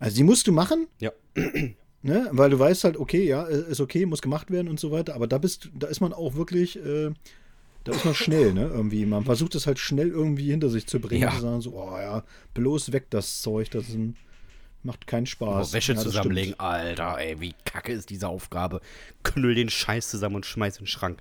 [0.00, 1.12] also die musst du machen, Ja.
[2.02, 4.90] ne, weil du weißt halt, okay, ja, äh, ist okay, muss gemacht werden und so
[4.90, 7.10] weiter, aber da bist, da ist man auch wirklich, äh,
[7.84, 9.06] da ist man schnell, ne, irgendwie.
[9.06, 11.30] Man versucht es halt schnell irgendwie hinter sich zu bringen, Ja.
[11.32, 12.24] zu sagen so, oh ja,
[12.54, 14.16] bloß weg das Zeug, das ein,
[14.82, 15.70] macht keinen Spaß.
[15.70, 16.60] Oh, Wäsche ja, zusammenlegen, stimmt.
[16.60, 18.80] Alter, ey, wie kacke ist diese Aufgabe.
[19.22, 21.20] Knüll den Scheiß zusammen und schmeiß in den Schrank.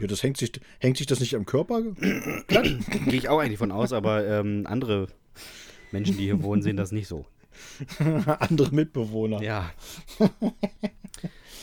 [0.00, 0.50] Ja, das hängt sich,
[0.80, 1.82] hängt sich das nicht am Körper?
[2.48, 2.78] Gehe
[3.12, 5.06] ich auch eigentlich von aus, aber ähm, andere
[5.92, 7.26] Menschen, die hier wohnen, sehen das nicht so.
[8.38, 9.42] Andere Mitbewohner.
[9.42, 9.70] Ja.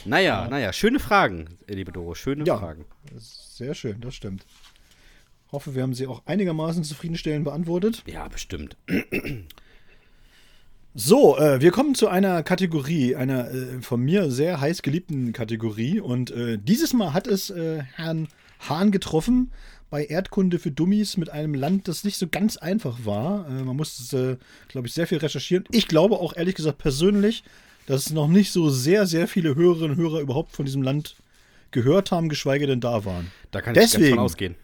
[0.06, 2.58] Naja, naja, schöne Fragen, liebe Doro, schöne Ja.
[2.58, 2.86] Fragen.
[3.18, 4.46] Sehr schön, das stimmt.
[5.52, 8.04] Hoffe, wir haben sie auch einigermaßen zufriedenstellend beantwortet.
[8.06, 8.78] Ja, bestimmt.
[10.94, 16.00] So, äh, wir kommen zu einer Kategorie, einer äh, von mir sehr heiß geliebten Kategorie.
[16.00, 18.28] Und äh, dieses Mal hat es äh, Herrn
[18.68, 19.52] Hahn getroffen
[19.90, 23.48] bei Erdkunde für Dummies mit einem Land, das nicht so ganz einfach war.
[23.48, 25.66] Äh, man musste, äh, glaube ich, sehr viel recherchieren.
[25.72, 27.44] Ich glaube auch ehrlich gesagt persönlich,
[27.88, 31.16] dass noch nicht so sehr, sehr viele Hörerinnen und Hörer überhaupt von diesem Land
[31.72, 33.32] gehört haben, geschweige denn da waren.
[33.52, 34.16] Da kann ich ganz Deswegen.
[34.16, 34.56] von ausgehen.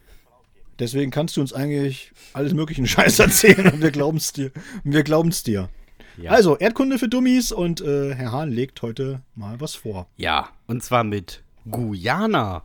[0.80, 4.52] Deswegen kannst du uns eigentlich alles möglichen Scheiß erzählen und wir glauben es dir.
[4.84, 5.70] Und wir glauben es dir.
[6.18, 6.32] Ja.
[6.32, 10.08] Also, Erdkunde für Dummies und äh, Herr Hahn legt heute mal was vor.
[10.16, 12.64] Ja, und zwar mit Guyana.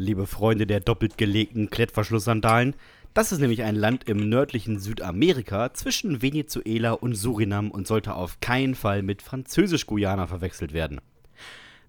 [0.00, 2.76] Liebe Freunde der doppelt gelegten Klettverschlusssandalen,
[3.14, 8.38] das ist nämlich ein Land im nördlichen Südamerika zwischen Venezuela und Surinam und sollte auf
[8.38, 11.00] keinen Fall mit Französisch-Guyana verwechselt werden.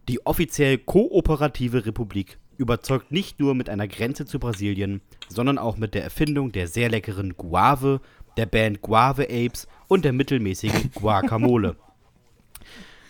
[0.07, 5.93] Die offiziell kooperative Republik überzeugt nicht nur mit einer Grenze zu Brasilien, sondern auch mit
[5.93, 8.01] der Erfindung der sehr leckeren Guave,
[8.37, 11.75] der Band Guave Apes und der mittelmäßigen Guacamole.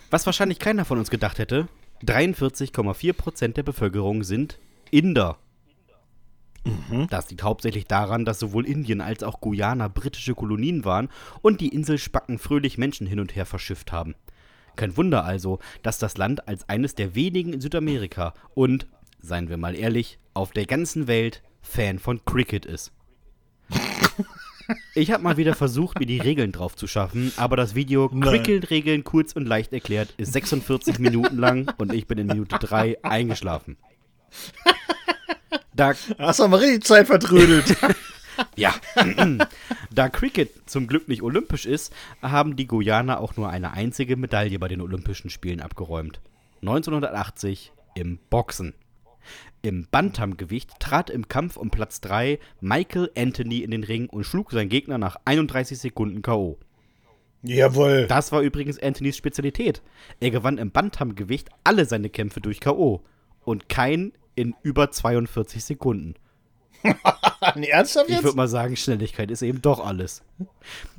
[0.09, 1.69] Was wahrscheinlich keiner von uns gedacht hätte,
[2.03, 4.59] 43,4% der Bevölkerung sind
[4.91, 5.37] Inder.
[7.09, 11.09] Das liegt hauptsächlich daran, dass sowohl Indien als auch Guyana britische Kolonien waren
[11.41, 14.15] und die Inselspacken fröhlich Menschen hin und her verschifft haben.
[14.75, 18.87] Kein Wunder also, dass das Land als eines der wenigen in Südamerika und,
[19.19, 22.91] seien wir mal ehrlich, auf der ganzen Welt Fan von Cricket ist.
[24.93, 28.07] Ich habe mal wieder versucht, mir die Regeln drauf zu schaffen, aber das Video.
[28.07, 33.03] Cricket-Regeln kurz und leicht erklärt ist 46 Minuten lang und ich bin in Minute 3
[33.03, 33.77] eingeschlafen.
[35.75, 37.77] Da Hast aber richtig Zeit vertrödelt.
[38.57, 38.75] ja.
[39.91, 44.59] da Cricket zum Glück nicht olympisch ist, haben die Guyaner auch nur eine einzige Medaille
[44.59, 46.19] bei den Olympischen Spielen abgeräumt.
[46.61, 48.73] 1980 im Boxen.
[49.61, 54.51] Im Bantamgewicht trat im Kampf um Platz 3 Michael Anthony in den Ring und schlug
[54.51, 56.57] seinen Gegner nach 31 Sekunden K.O.
[57.43, 58.07] Jawohl.
[58.07, 59.81] Das war übrigens Anthonys Spezialität.
[60.19, 63.01] Er gewann im Bantamgewicht alle seine Kämpfe durch K.O.
[63.49, 66.15] und kein in über 42 Sekunden.
[67.55, 68.23] Nee, ernsthaft Ich jetzt?
[68.25, 70.21] würde mal sagen, Schnelligkeit ist eben doch alles.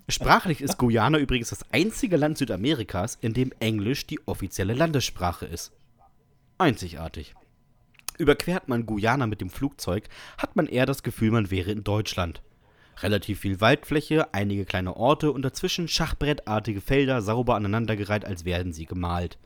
[0.08, 5.70] Sprachlich ist Guyana übrigens das einzige Land Südamerikas, in dem Englisch die offizielle Landessprache ist.
[6.58, 7.34] einzigartig.
[8.18, 12.42] Überquert man Guyana mit dem Flugzeug, hat man eher das Gefühl, man wäre in Deutschland.
[13.02, 18.86] Relativ viel Waldfläche, einige kleine Orte und dazwischen schachbrettartige Felder sauber aneinandergereiht, als wären sie
[18.86, 19.38] gemalt.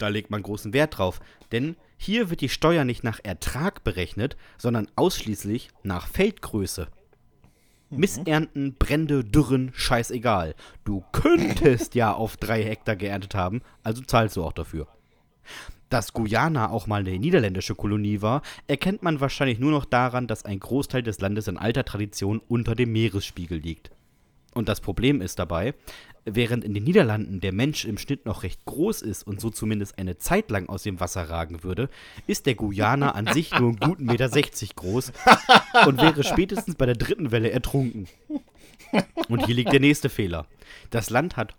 [0.00, 1.20] Da legt man großen Wert drauf,
[1.52, 6.88] denn hier wird die Steuer nicht nach Ertrag berechnet, sondern ausschließlich nach Feldgröße.
[7.90, 10.54] Missernten, Brände, Dürren, scheißegal.
[10.84, 14.88] Du könntest ja auf drei Hektar geerntet haben, also zahlst du auch dafür.
[15.90, 20.46] Dass Guyana auch mal eine niederländische Kolonie war, erkennt man wahrscheinlich nur noch daran, dass
[20.46, 23.90] ein Großteil des Landes in alter Tradition unter dem Meeresspiegel liegt.
[24.54, 25.74] Und das Problem ist dabei,
[26.24, 29.98] während in den Niederlanden der Mensch im Schnitt noch recht groß ist und so zumindest
[29.98, 31.88] eine Zeit lang aus dem Wasser ragen würde,
[32.26, 35.12] ist der Guyana an sich nur einen guten Meter 60 groß
[35.86, 38.08] und wäre spätestens bei der dritten Welle ertrunken.
[39.28, 40.46] Und hier liegt der nächste Fehler.
[40.90, 41.54] Das Land hat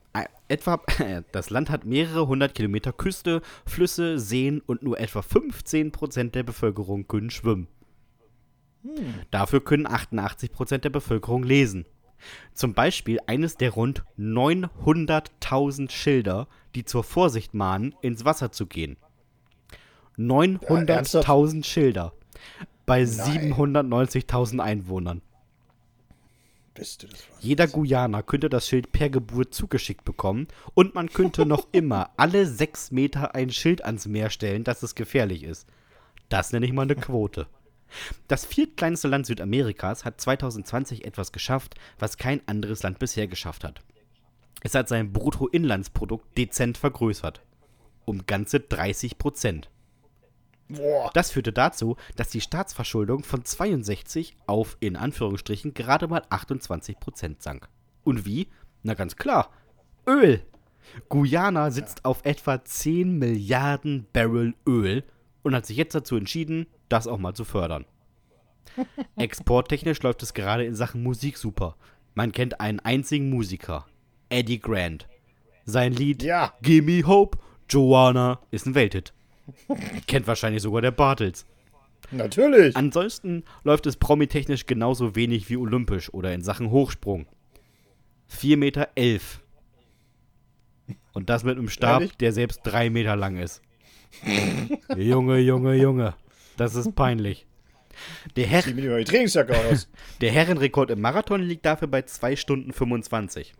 [0.47, 5.91] etwa, äh, das Land hat mehrere hundert Kilometer Küste, Flüsse, Seen und nur etwa 15
[5.91, 7.67] Prozent der Bevölkerung können schwimmen.
[9.29, 11.85] Dafür können 88 Prozent der Bevölkerung lesen.
[12.53, 18.97] Zum Beispiel eines der rund 900.000 Schilder, die zur Vorsicht mahnen, ins Wasser zu gehen.
[20.17, 22.13] 900.000 Schilder
[22.85, 25.21] bei 790.000 Einwohnern.
[27.39, 32.45] Jeder Guyana könnte das Schild per Geburt zugeschickt bekommen und man könnte noch immer alle
[32.45, 35.67] sechs Meter ein Schild ans Meer stellen, dass es gefährlich ist.
[36.29, 37.47] Das nenne ich mal eine Quote.
[38.27, 43.81] Das viertkleinste Land Südamerikas hat 2020 etwas geschafft, was kein anderes Land bisher geschafft hat.
[44.61, 47.41] Es hat sein Bruttoinlandsprodukt dezent vergrößert.
[48.05, 49.69] Um ganze 30 Prozent.
[51.13, 57.41] Das führte dazu, dass die Staatsverschuldung von 62 auf, in Anführungsstrichen, gerade mal 28 Prozent
[57.41, 57.67] sank.
[58.03, 58.47] Und wie?
[58.83, 59.51] Na ganz klar.
[60.07, 60.43] Öl.
[61.09, 65.03] Guyana sitzt auf etwa 10 Milliarden Barrel Öl
[65.43, 67.85] und hat sich jetzt dazu entschieden, das auch mal zu fördern.
[69.15, 71.75] Exporttechnisch läuft es gerade in Sachen Musik super.
[72.13, 73.87] Man kennt einen einzigen Musiker,
[74.29, 75.07] Eddie Grant.
[75.65, 76.53] Sein Lied Ja.
[76.61, 77.37] Gimme Hope,
[77.69, 79.13] Joanna ist ein Welthit.
[80.07, 81.45] Kennt wahrscheinlich sogar der Bartels.
[82.11, 82.75] Natürlich.
[82.75, 87.25] Ansonsten läuft es promitechnisch genauso wenig wie olympisch oder in Sachen Hochsprung.
[88.29, 88.89] 4,11 Meter.
[88.95, 89.41] elf.
[91.13, 92.17] Und das mit einem Stab, Ehrlich?
[92.17, 93.61] der selbst drei Meter lang ist.
[94.95, 96.15] Junge, Junge, Junge.
[96.57, 97.47] Das ist peinlich.
[98.35, 98.47] Der,
[99.71, 99.87] aus.
[100.21, 103.53] der Herrenrekord im Marathon liegt dafür bei 2 Stunden 25.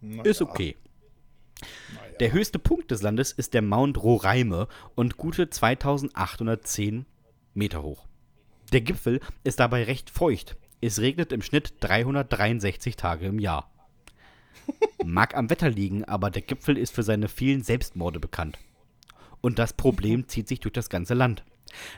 [0.00, 0.76] Na Ist okay.
[1.94, 2.12] na ja.
[2.18, 7.06] Der höchste Punkt des Landes ist der Mount Roraima und gute 2810
[7.54, 8.06] Meter hoch.
[8.72, 10.56] Der Gipfel ist dabei recht feucht.
[10.80, 13.70] Es regnet im Schnitt 363 Tage im Jahr.
[15.04, 18.58] Mag am Wetter liegen, aber der Gipfel ist für seine vielen Selbstmorde bekannt.
[19.40, 21.44] Und das Problem zieht sich durch das ganze Land.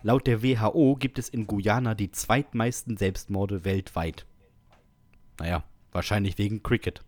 [0.02, 4.26] Laut der WHO gibt es in Guyana die zweitmeisten Selbstmorde weltweit.
[5.38, 7.02] Naja, wahrscheinlich wegen Cricket.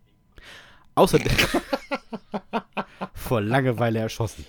[0.95, 1.31] Außerdem.
[3.13, 4.45] Vor Langeweile erschossen.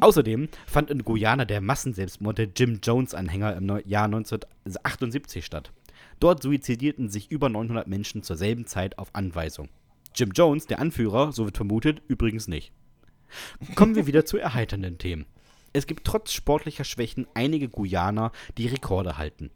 [0.00, 5.72] Außerdem fand in Guyana der Massenselbstmord der Jim Jones-Anhänger im Jahr 1978 statt.
[6.18, 9.68] Dort suizidierten sich über 900 Menschen zur selben Zeit auf Anweisung.
[10.14, 12.72] Jim Jones, der Anführer, so wird vermutet, übrigens nicht.
[13.74, 15.26] Kommen wir wieder zu erheiternden Themen.
[15.72, 19.50] Es gibt trotz sportlicher Schwächen einige Guyaner, die Rekorde halten.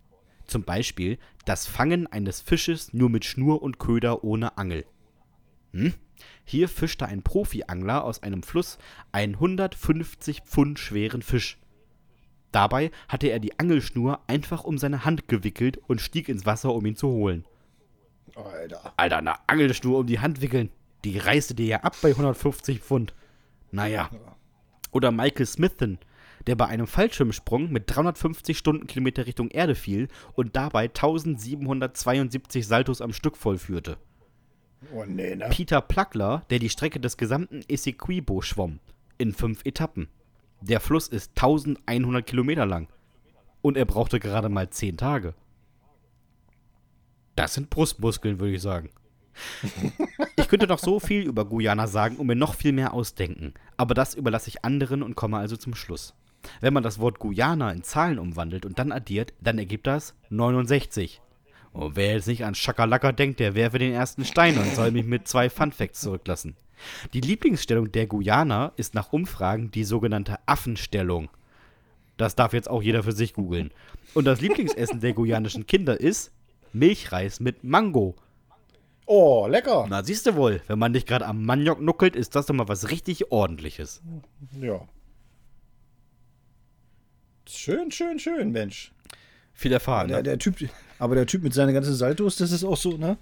[0.47, 4.85] Zum Beispiel das Fangen eines Fisches nur mit Schnur und Köder ohne Angel.
[5.72, 5.95] Hm?
[6.45, 8.79] Hier fischte ein Profi-Angler aus einem Fluss
[9.12, 11.59] einen 150 Pfund schweren Fisch.
[12.53, 16.87] Dabei hatte er die Angelschnur einfach um seine Hand gewickelt und stieg ins Wasser, um
[16.87, 17.45] ihn zu holen.
[18.37, 18.93] Alter.
[18.97, 20.70] Alter, eine Angelschnur um die Hand wickeln,
[21.05, 23.14] die reißt dir ja ab bei 150 Pfund.
[23.75, 24.09] Naja.
[24.93, 25.99] Oder Michael Smithen,
[26.47, 33.12] der bei einem Fallschirmsprung mit 350 Stundenkilometer Richtung Erde fiel und dabei 1772 Saltos am
[33.12, 33.97] Stück vollführte.
[34.93, 35.49] Oh nee, ne?
[35.51, 38.79] Peter Plackler, der die Strecke des gesamten Essequibo schwamm,
[39.18, 40.09] in fünf Etappen.
[40.61, 42.89] Der Fluss ist 1100 Kilometer lang.
[43.61, 45.35] Und er brauchte gerade mal 10 Tage.
[47.35, 48.91] Das sind Brustmuskeln, würde ich sagen.
[50.37, 53.55] Ich könnte noch so viel über Guyana sagen und mir noch viel mehr ausdenken.
[53.76, 56.14] Aber das überlasse ich anderen und komme also zum Schluss.
[56.61, 61.20] Wenn man das Wort Guyana in Zahlen umwandelt und dann addiert, dann ergibt das 69.
[61.72, 65.05] Und wer jetzt nicht an Schakalaka denkt, der werfe den ersten Stein und soll mich
[65.05, 66.57] mit zwei Funfacts zurücklassen.
[67.12, 71.28] Die Lieblingsstellung der Guyana ist nach Umfragen die sogenannte Affenstellung.
[72.16, 73.72] Das darf jetzt auch jeder für sich googeln.
[74.14, 76.30] Und das Lieblingsessen der guyanischen Kinder ist
[76.72, 78.14] Milchreis mit Mango.
[79.07, 79.86] Oh, lecker.
[79.88, 82.68] Na, siehst du wohl, wenn man nicht gerade am Maniok nuckelt, ist das doch mal
[82.68, 84.00] was richtig ordentliches.
[84.61, 84.80] Ja.
[87.46, 88.92] Schön, schön, schön, Mensch.
[89.52, 90.09] Viel erfahren.
[90.09, 90.22] Der, Ne?
[90.22, 90.57] der typ,
[90.98, 93.18] aber der Typ mit seinen ganzen Saltos, das ist auch so, ne?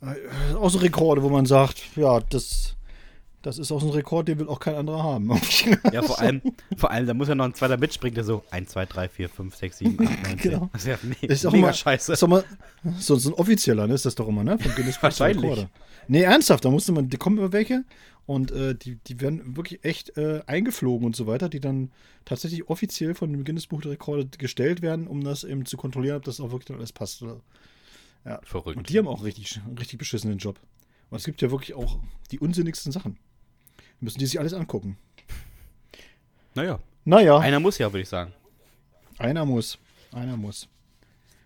[0.00, 2.76] Äh, Auch so Rekorde, wo man sagt, ja, das,
[3.42, 5.30] das ist auch so ein Rekord, den will auch kein anderer haben.
[5.92, 6.40] Ja, vor allem,
[6.76, 9.28] vor allem, da muss ja noch ein zweiter mitspringen, der so 1, 2, 3, 4,
[9.28, 10.36] 5, 6, 7, 8, 9, 10.
[10.38, 10.70] Genau.
[10.72, 12.12] Das ist ja me Das ist auch mega mal, scheiße.
[12.12, 12.44] Ist doch mal,
[12.98, 13.94] so, so ein offizieller, ne?
[13.94, 14.58] Ist das doch immer, ne?
[14.58, 15.42] Vom Guinness Wahrscheinlich.
[15.42, 15.68] Rekorde.
[16.08, 17.84] Nee, ernsthaft, da musste man, da kommen immer welche
[18.26, 21.90] und äh, die, die werden wirklich echt äh, eingeflogen und so weiter, die dann
[22.24, 26.16] tatsächlich offiziell von dem Guinness Buch der Rekorde gestellt werden, um das eben zu kontrollieren,
[26.16, 27.22] ob das auch wirklich alles passt.
[27.22, 27.40] Oder?
[28.44, 28.76] Verrückt.
[28.76, 30.60] Und die haben auch richtig, einen richtig beschissenen Job.
[31.10, 31.98] Und es gibt ja wirklich auch
[32.30, 33.18] die unsinnigsten Sachen.
[34.02, 34.98] Müssen die sich alles angucken.
[36.54, 38.32] naja, Naja, einer muss ja, würde ich sagen.
[39.18, 39.78] einer muss.
[40.12, 40.68] Einer muss.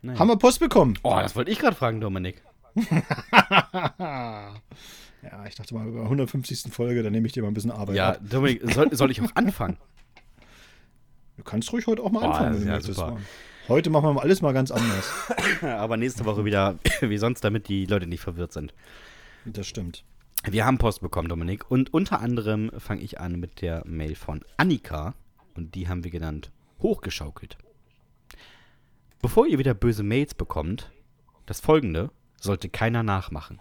[0.02, 0.18] Naja.
[0.18, 0.98] Haben wir Post bekommen?
[1.02, 2.42] Oh, das wollte ich gerade fragen, Dominik.
[5.22, 6.72] Ja, ich dachte mal, bei der 150.
[6.72, 8.20] Folge, dann nehme ich dir mal ein bisschen Arbeit Ja, ab.
[8.22, 9.76] Dominik, soll, soll ich auch anfangen?
[11.36, 13.16] Du kannst ruhig heute auch mal Oh, anfangen, das wenn ja super.
[13.68, 15.12] Heute machen wir alles mal ganz anders.
[15.62, 18.72] Aber nächste Woche wieder wie sonst, damit die Leute nicht verwirrt sind.
[19.46, 20.04] Das stimmt.
[20.48, 21.68] Wir haben Post bekommen, Dominik.
[21.70, 25.14] Und unter anderem fange ich an mit der Mail von Annika.
[25.56, 27.58] Und die haben wir genannt hochgeschaukelt.
[29.20, 30.92] Bevor ihr wieder böse Mails bekommt,
[31.46, 33.60] das folgende sollte keiner nachmachen.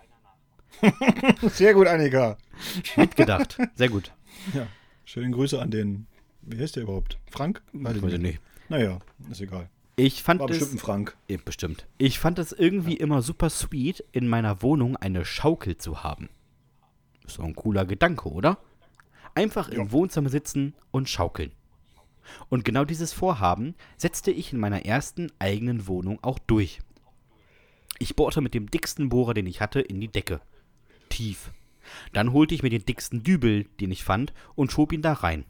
[1.41, 2.37] Sehr gut, Annika.
[2.95, 3.57] Mitgedacht.
[3.73, 4.11] Sehr gut.
[4.53, 4.67] Ja.
[5.05, 6.05] Schöne Grüße an den.
[6.43, 7.17] Wie heißt der überhaupt?
[7.31, 7.63] Frank?
[7.73, 8.41] Weiß ich nicht.
[8.69, 8.99] Naja,
[9.31, 9.69] ist egal.
[9.95, 11.17] Ich fand War es, bestimmt ein Frank.
[11.29, 11.87] Ja, bestimmt.
[11.97, 16.29] Ich fand es irgendwie immer super sweet, in meiner Wohnung eine Schaukel zu haben.
[17.27, 18.57] Ist doch ein cooler Gedanke, oder?
[19.33, 19.91] Einfach im Ja.
[19.91, 21.51] Wohnzimmer sitzen und schaukeln.
[22.49, 26.79] Und genau dieses Vorhaben setzte ich in meiner ersten eigenen Wohnung auch durch.
[27.99, 30.41] Ich bohrte mit dem dicksten Bohrer, den ich hatte, in die Decke.
[31.09, 31.51] Tief.
[32.13, 35.45] Dann holte ich mir den dicksten Dübel, den ich fand, und schob ihn da rein.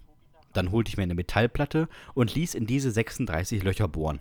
[0.53, 4.19] Dann holte ich mir eine Metallplatte und ließ in diese 36 Löcher bohren.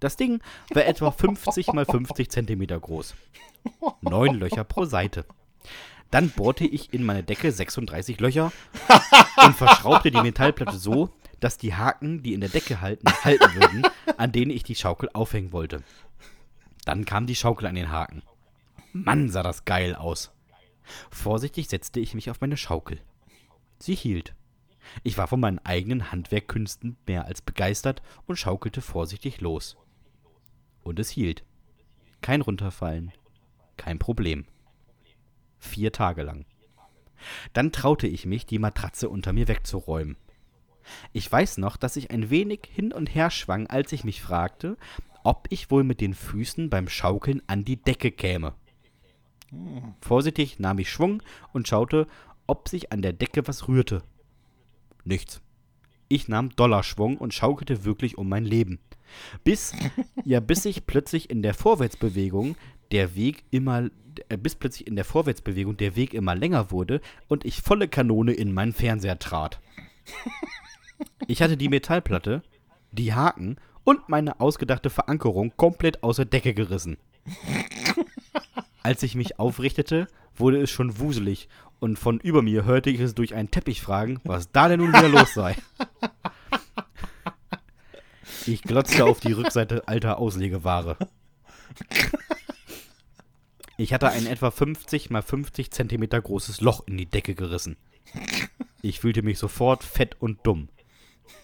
[0.00, 0.40] Das Ding
[0.70, 3.14] war etwa 50 mal 50 Zentimeter groß.
[4.00, 5.24] Neun Löcher pro Seite.
[6.12, 8.52] Dann bohrte ich in meine Decke 36 Löcher
[9.46, 11.08] und verschraubte die Metallplatte so,
[11.40, 13.82] dass die Haken, die in der Decke halten, halten würden,
[14.18, 15.82] an denen ich die Schaukel aufhängen wollte.
[16.84, 18.22] Dann kam die Schaukel an den Haken.
[18.92, 20.30] Mann, sah das geil aus.
[21.10, 23.00] Vorsichtig setzte ich mich auf meine Schaukel.
[23.78, 24.34] Sie hielt.
[25.04, 29.78] Ich war von meinen eigenen Handwerkkünsten mehr als begeistert und schaukelte vorsichtig los.
[30.82, 31.42] Und es hielt.
[32.20, 33.12] Kein Runterfallen.
[33.78, 34.44] Kein Problem.
[35.62, 36.44] Vier Tage lang.
[37.52, 40.16] Dann traute ich mich, die Matratze unter mir wegzuräumen.
[41.12, 44.76] Ich weiß noch, dass ich ein wenig hin und her schwang, als ich mich fragte,
[45.22, 48.54] ob ich wohl mit den Füßen beim Schaukeln an die Decke käme.
[50.00, 52.08] Vorsichtig nahm ich Schwung und schaute,
[52.48, 54.02] ob sich an der Decke was rührte.
[55.04, 55.40] Nichts.
[56.08, 58.80] Ich nahm Dollarschwung und schaukelte wirklich um mein Leben.
[59.44, 59.74] Bis,
[60.24, 62.56] ja, bis ich plötzlich in der Vorwärtsbewegung
[62.92, 63.90] der Weg immer,
[64.28, 68.32] äh, bis plötzlich in der Vorwärtsbewegung der Weg immer länger wurde und ich volle Kanone
[68.32, 69.60] in meinen Fernseher trat.
[71.26, 72.42] Ich hatte die Metallplatte,
[72.92, 76.96] die Haken und meine ausgedachte Verankerung komplett aus der Decke gerissen.
[78.82, 81.48] Als ich mich aufrichtete, wurde es schon wuselig
[81.80, 84.92] und von über mir hörte ich es durch einen Teppich fragen, was da denn nun
[84.92, 85.56] wieder los sei.
[88.46, 90.96] Ich glotzte auf die Rückseite alter Auslegeware.
[93.82, 97.76] Ich hatte ein etwa 50 mal 50 Zentimeter großes Loch in die Decke gerissen.
[98.80, 100.68] Ich fühlte mich sofort fett und dumm.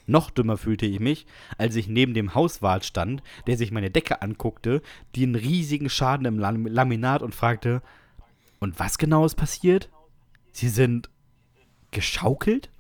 [0.06, 1.26] Noch dümmer fühlte ich mich,
[1.56, 4.82] als ich neben dem Hauswart stand, der sich meine Decke anguckte,
[5.16, 7.82] den riesigen Schaden im Lam Laminat und fragte,
[8.60, 9.90] und was genau ist passiert?
[10.52, 11.10] Sie sind
[11.90, 12.70] geschaukelt?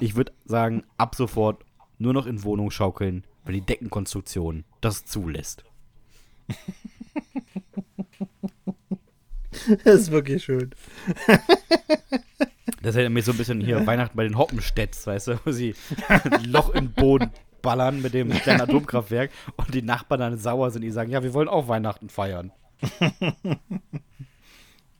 [0.00, 1.64] Ich würde sagen, ab sofort
[1.98, 5.64] nur noch in Wohnung schaukeln, wenn die Deckenkonstruktion das zulässt.
[9.84, 10.70] Das ist wirklich schön.
[12.82, 15.74] Das erinnert mich so ein bisschen hier Weihnachten bei den Hoppenstedts, weißt du, wo sie
[16.08, 17.30] ein Loch im Boden
[17.62, 21.34] ballern mit dem kleinen Atomkraftwerk und die Nachbarn dann sauer sind, die sagen, ja, wir
[21.34, 22.52] wollen auch Weihnachten feiern.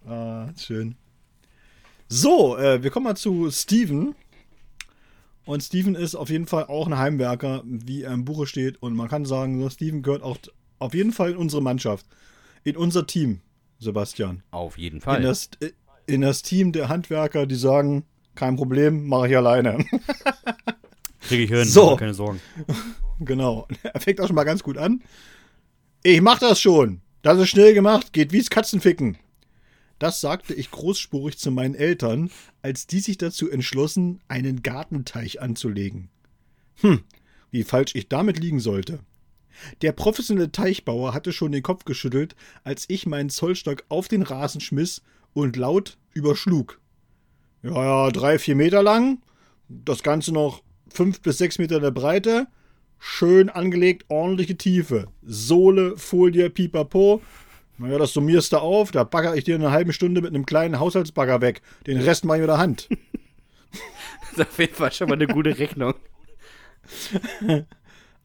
[0.08, 0.94] Ah, schön.
[2.08, 4.14] So, äh, wir kommen mal zu Steven.
[5.44, 8.80] Und Steven ist auf jeden Fall auch ein Heimwerker, wie er im Buche steht.
[8.80, 10.38] Und man kann sagen, Steven gehört auch
[10.78, 12.06] auf jeden Fall in unsere Mannschaft.
[12.62, 13.40] In unser Team,
[13.78, 14.42] Sebastian.
[14.50, 15.22] Auf jeden In Fall.
[15.22, 15.70] das, äh,
[16.06, 18.04] in das Team der Handwerker, die sagen,
[18.34, 19.84] kein Problem, mache ich alleine.
[21.20, 21.96] Kriege ich hin, So.
[21.96, 22.40] keine Sorgen.
[23.20, 23.66] genau.
[23.82, 25.02] Er fängt auch schon mal ganz gut an.
[26.02, 27.00] Ich mach das schon.
[27.22, 29.18] Das ist schnell gemacht, geht wie's Katzenficken.
[29.98, 32.30] Das sagte ich großspurig zu meinen Eltern,
[32.62, 36.10] als die sich dazu entschlossen, einen Gartenteich anzulegen.
[36.82, 37.02] Hm,
[37.50, 39.00] wie falsch ich damit liegen sollte.
[39.82, 44.60] Der professionelle Teichbauer hatte schon den Kopf geschüttelt, als ich meinen Zollstock auf den Rasen
[44.60, 45.02] schmiss
[45.32, 46.80] und laut überschlug.
[47.62, 49.18] Ja, ja, drei, vier Meter lang,
[49.68, 52.46] das Ganze noch fünf bis sechs Meter in der Breite,
[52.98, 57.22] schön angelegt, ordentliche Tiefe, Sohle, Folie, Pipapo.
[57.78, 60.46] Naja, das summierst du auf, da bagger ich dir in einer halben Stunde mit einem
[60.46, 61.60] kleinen Haushaltsbagger weg.
[61.86, 62.88] Den Rest mache ich mit der Hand.
[64.36, 65.94] Das ist auf jeden Fall schon mal eine gute Rechnung.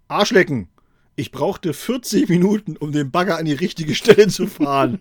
[0.08, 0.68] Arschlecken.
[1.22, 5.00] Ich brauchte 40 Minuten, um den Bagger an die richtige Stelle zu fahren.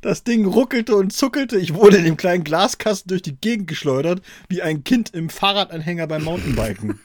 [0.00, 1.58] Das Ding ruckelte und zuckelte.
[1.58, 6.06] Ich wurde in dem kleinen Glaskasten durch die Gegend geschleudert, wie ein Kind im Fahrradanhänger
[6.06, 7.00] beim Mountainbiken.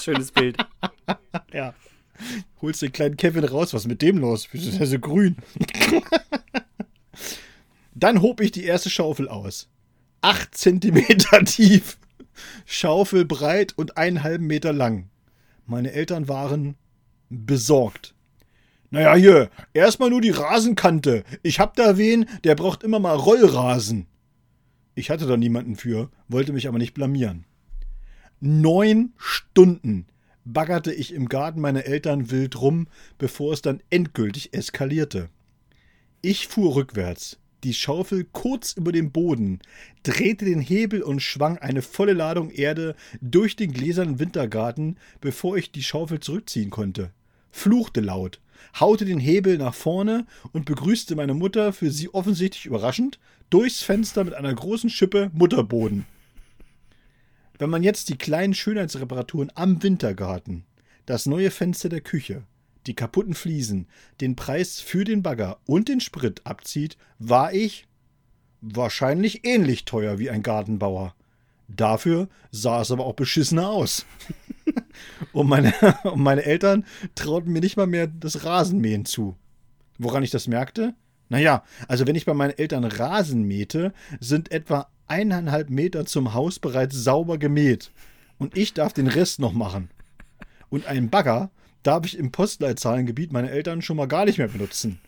[0.00, 0.56] Schönes Bild.
[1.52, 1.74] Ja.
[2.62, 3.74] Holst den kleinen Kevin raus.
[3.74, 4.48] Was ist mit dem los?
[4.52, 5.36] Wieso ist er so grün?
[7.94, 9.68] Dann hob ich die erste Schaufel aus.
[10.22, 11.98] Acht Zentimeter tief.
[12.64, 15.08] Schaufel breit und einen halben Meter lang.
[15.66, 16.76] Meine Eltern waren
[17.30, 18.14] besorgt.
[18.90, 21.24] Naja, hier, erstmal nur die Rasenkante.
[21.42, 24.06] Ich hab da wen, der braucht immer mal Rollrasen.
[24.94, 27.46] Ich hatte da niemanden für, wollte mich aber nicht blamieren.
[28.40, 30.06] Neun Stunden
[30.44, 35.30] baggerte ich im Garten meiner Eltern wild rum, bevor es dann endgültig eskalierte.
[36.20, 39.60] Ich fuhr rückwärts, die Schaufel kurz über dem Boden,
[40.02, 45.72] drehte den Hebel und schwang eine volle Ladung Erde durch den gläsernen Wintergarten, bevor ich
[45.72, 47.12] die Schaufel zurückziehen konnte,
[47.50, 48.40] fluchte laut,
[48.78, 53.18] haute den Hebel nach vorne und begrüßte meine Mutter für sie offensichtlich überraschend
[53.50, 56.06] durchs Fenster mit einer großen Schippe Mutterboden.
[57.58, 60.64] Wenn man jetzt die kleinen Schönheitsreparaturen am Wintergarten,
[61.06, 62.42] das neue Fenster der Küche,
[62.86, 63.86] die kaputten Fliesen,
[64.20, 67.86] den Preis für den Bagger und den Sprit abzieht, war ich
[68.60, 71.14] wahrscheinlich ähnlich teuer wie ein Gartenbauer.
[71.68, 74.06] Dafür sah es aber auch beschissener aus.
[75.32, 75.72] und, meine,
[76.04, 79.36] und meine Eltern trauten mir nicht mal mehr das Rasenmähen zu.
[79.98, 80.94] Woran ich das merkte?
[81.28, 86.58] Naja, also wenn ich bei meinen Eltern Rasen mähte, sind etwa eineinhalb Meter zum Haus
[86.58, 87.90] bereits sauber gemäht.
[88.38, 89.90] Und ich darf den Rest noch machen.
[90.68, 91.50] Und einen Bagger
[91.82, 95.00] darf ich im Postleitzahlengebiet meine Eltern schon mal gar nicht mehr benutzen.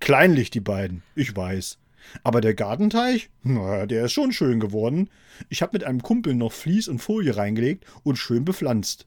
[0.00, 1.78] Kleinlich die beiden, ich weiß.
[2.22, 5.10] Aber der Gartenteich, naja, der ist schon schön geworden.
[5.48, 9.06] Ich habe mit einem Kumpel noch Vlies und Folie reingelegt und schön bepflanzt.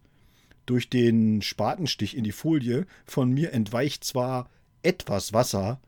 [0.66, 4.50] Durch den Spatenstich in die Folie von mir entweicht zwar
[4.84, 5.80] etwas Wasser,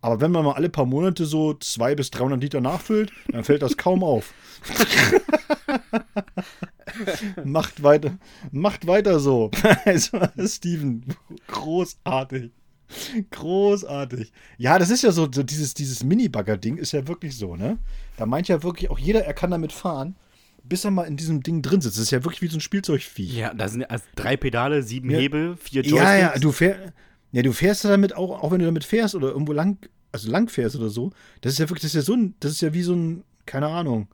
[0.00, 3.62] aber wenn man mal alle paar Monate so 200 bis 300 Liter nachfüllt, dann fällt
[3.62, 4.34] das kaum auf.
[7.44, 8.18] macht weiter,
[8.50, 9.50] macht weiter so.
[9.84, 11.04] Also, Steven,
[11.48, 12.50] großartig.
[13.30, 14.32] Großartig.
[14.58, 17.78] Ja, das ist ja so, so dieses, dieses Mini-Bagger-Ding ist ja wirklich so, ne?
[18.16, 20.14] Da meint ja wirklich auch jeder, er kann damit fahren,
[20.64, 21.96] bis er mal in diesem Ding drin sitzt.
[21.96, 23.38] Das ist ja wirklich wie so ein Spielzeugvieh.
[23.38, 25.18] Ja, da sind also drei Pedale, sieben Ja.
[25.18, 26.02] Hebel, vier Joysticks.
[26.02, 26.80] Ja, ja, du fährst,
[27.32, 29.78] ja, du fährst damit auch, auch wenn du damit fährst oder irgendwo lang,
[30.12, 31.12] also lang fährst oder so.
[31.40, 33.24] Das ist ja wirklich, das ist ja so ein, das ist ja wie so ein,
[33.46, 34.08] keine Ahnung.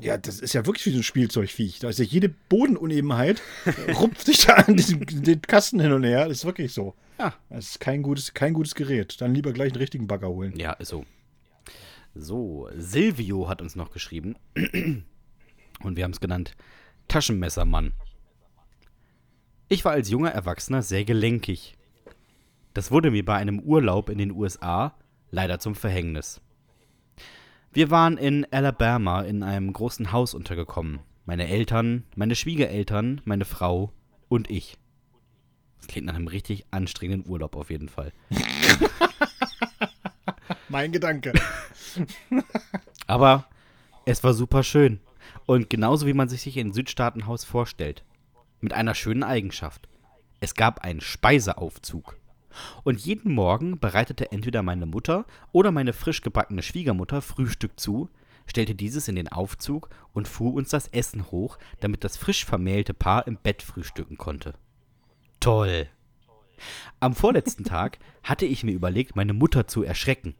[0.00, 1.78] Ja, das ist ja wirklich wie so ein Spielzeugviech.
[1.78, 3.40] Da ist ja jede Bodenunebenheit,
[4.00, 6.28] rupft sich da an diesem den Kasten hin und her.
[6.28, 6.94] Das ist wirklich so.
[7.18, 7.34] Ja.
[7.48, 9.20] Das ist kein gutes, kein gutes Gerät.
[9.20, 10.54] Dann lieber gleich einen richtigen Bagger holen.
[10.56, 11.04] Ja, ist so.
[12.14, 14.36] So, Silvio hat uns noch geschrieben.
[15.80, 16.56] Und wir haben es genannt
[17.08, 17.92] Taschenmessermann.
[19.68, 21.76] Ich war als junger Erwachsener sehr gelenkig.
[22.72, 24.96] Das wurde mir bei einem Urlaub in den USA
[25.30, 26.40] leider zum Verhängnis.
[27.74, 31.00] Wir waren in Alabama in einem großen Haus untergekommen.
[31.26, 33.90] Meine Eltern, meine Schwiegereltern, meine Frau
[34.28, 34.78] und ich.
[35.78, 38.12] Das klingt nach einem richtig anstrengenden Urlaub auf jeden Fall.
[40.68, 41.32] Mein Gedanke.
[43.08, 43.46] Aber
[44.06, 45.00] es war super schön.
[45.44, 48.04] Und genauso wie man sich sich ein Südstaatenhaus vorstellt.
[48.60, 49.88] Mit einer schönen Eigenschaft.
[50.38, 52.16] Es gab einen Speiseaufzug.
[52.82, 58.08] Und jeden Morgen bereitete entweder meine Mutter oder meine frisch gebackene Schwiegermutter Frühstück zu,
[58.46, 62.94] stellte dieses in den Aufzug und fuhr uns das Essen hoch, damit das frisch vermählte
[62.94, 64.54] Paar im Bett frühstücken konnte.
[65.40, 65.88] Toll.
[67.00, 70.34] Am vorletzten Tag hatte ich mir überlegt, meine Mutter zu erschrecken.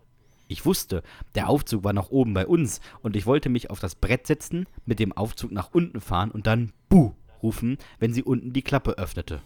[0.46, 1.02] Ich wusste,
[1.34, 4.66] der Aufzug war noch oben bei uns und ich wollte mich auf das Brett setzen,
[4.84, 8.92] mit dem Aufzug nach unten fahren und dann Buh rufen, wenn sie unten die Klappe
[8.92, 9.42] öffnete.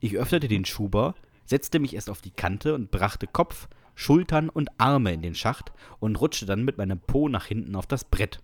[0.00, 1.14] Ich öffnete den Schuber,
[1.50, 5.72] setzte mich erst auf die Kante und brachte Kopf, Schultern und Arme in den Schacht
[5.98, 8.40] und rutschte dann mit meinem Po nach hinten auf das Brett.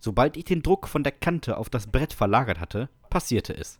[0.00, 3.78] Sobald ich den Druck von der Kante auf das Brett verlagert hatte, passierte es.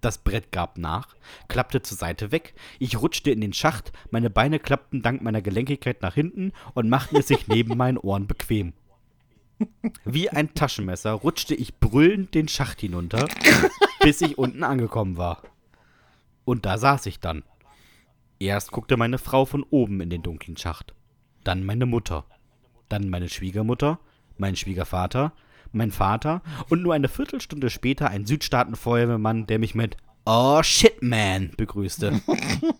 [0.00, 1.14] Das Brett gab nach,
[1.48, 6.00] klappte zur Seite weg, ich rutschte in den Schacht, meine Beine klappten dank meiner Gelenkigkeit
[6.00, 8.72] nach hinten und machten es sich neben meinen Ohren bequem.
[10.06, 13.28] Wie ein Taschenmesser rutschte ich brüllend den Schacht hinunter,
[14.00, 15.42] bis ich unten angekommen war.
[16.46, 17.42] Und da saß ich dann.
[18.40, 20.94] Erst guckte meine Frau von oben in den dunklen Schacht,
[21.44, 22.24] dann meine Mutter,
[22.88, 24.00] dann meine Schwiegermutter,
[24.38, 25.34] mein Schwiegervater,
[25.72, 31.50] mein Vater und nur eine Viertelstunde später ein Südstaatenfeuerwehrmann, der mich mit Oh shit, man
[31.58, 32.22] begrüßte.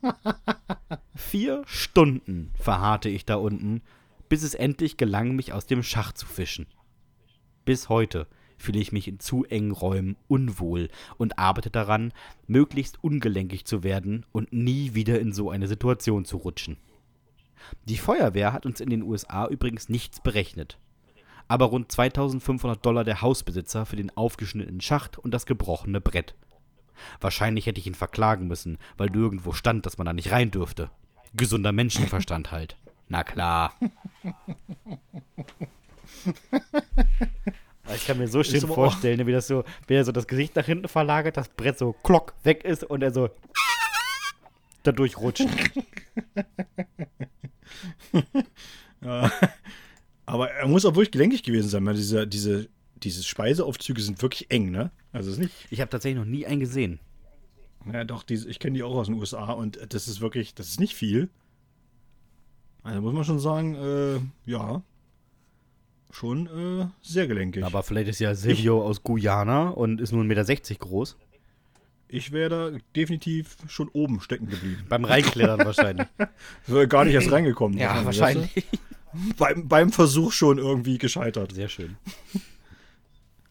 [1.14, 3.82] Vier Stunden verharrte ich da unten,
[4.30, 6.68] bis es endlich gelang, mich aus dem Schacht zu fischen.
[7.66, 8.26] Bis heute
[8.60, 12.12] fühle ich mich in zu engen Räumen unwohl und arbeite daran,
[12.46, 16.76] möglichst ungelenkig zu werden und nie wieder in so eine Situation zu rutschen.
[17.86, 20.78] Die Feuerwehr hat uns in den USA übrigens nichts berechnet.
[21.48, 26.34] Aber rund 2500 Dollar der Hausbesitzer für den aufgeschnittenen Schacht und das gebrochene Brett.
[27.20, 30.90] Wahrscheinlich hätte ich ihn verklagen müssen, weil nirgendwo stand, dass man da nicht rein dürfte.
[31.34, 32.76] Gesunder Menschenverstand halt.
[33.08, 33.74] Na klar.
[37.94, 40.66] Ich kann mir so schön vorstellen, wie das so, wie er so das Gesicht nach
[40.66, 43.30] hinten verlagert, das Brett so klock weg ist und er so
[44.82, 45.46] da durchrutscht.
[49.02, 49.30] ja.
[50.26, 54.50] Aber er muss auch wirklich gelenkig gewesen sein, weil diese, diese, diese Speiseaufzüge sind wirklich
[54.50, 54.90] eng, ne?
[55.12, 55.54] Also ist nicht.
[55.70, 57.00] Ich habe tatsächlich noch nie einen gesehen.
[57.92, 60.68] Ja, doch, diese, ich kenne die auch aus den USA und das ist wirklich, das
[60.68, 61.30] ist nicht viel.
[62.82, 64.20] Also muss man schon sagen, äh,
[64.50, 64.82] ja,
[66.12, 67.64] schon äh, sehr gelenkig.
[67.64, 71.16] Aber vielleicht ist ja Silvio ich, aus Guyana und ist nur 1,60 Meter groß.
[72.08, 74.84] Ich wäre da definitiv schon oben stecken geblieben.
[74.88, 76.08] Beim Reinklettern wahrscheinlich.
[76.66, 77.78] Wäre gar nicht erst reingekommen.
[77.78, 78.56] Ja, wahrscheinlich.
[78.56, 78.78] Weißt du?
[79.38, 81.52] beim, beim Versuch schon irgendwie gescheitert.
[81.52, 81.96] Sehr schön.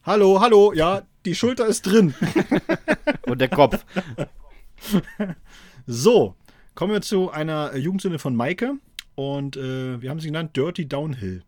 [0.04, 2.14] Hallo, hallo, ja, die Schulter ist drin.
[3.26, 3.86] Und der Kopf.
[5.92, 6.36] So,
[6.76, 8.76] kommen wir zu einer Jugendsünde von Maike.
[9.16, 11.44] Und äh, wir haben sie genannt Dirty Downhill.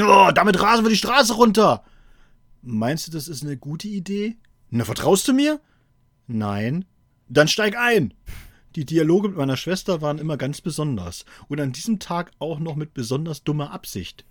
[0.00, 1.82] Oh, damit rasen wir die Straße runter.
[2.62, 4.36] Meinst du, das ist eine gute Idee?
[4.70, 5.60] Na, vertraust du mir?
[6.26, 6.84] Nein.
[7.28, 8.14] Dann steig ein.
[8.76, 12.76] Die Dialoge mit meiner Schwester waren immer ganz besonders und an diesem Tag auch noch
[12.76, 14.24] mit besonders dummer Absicht.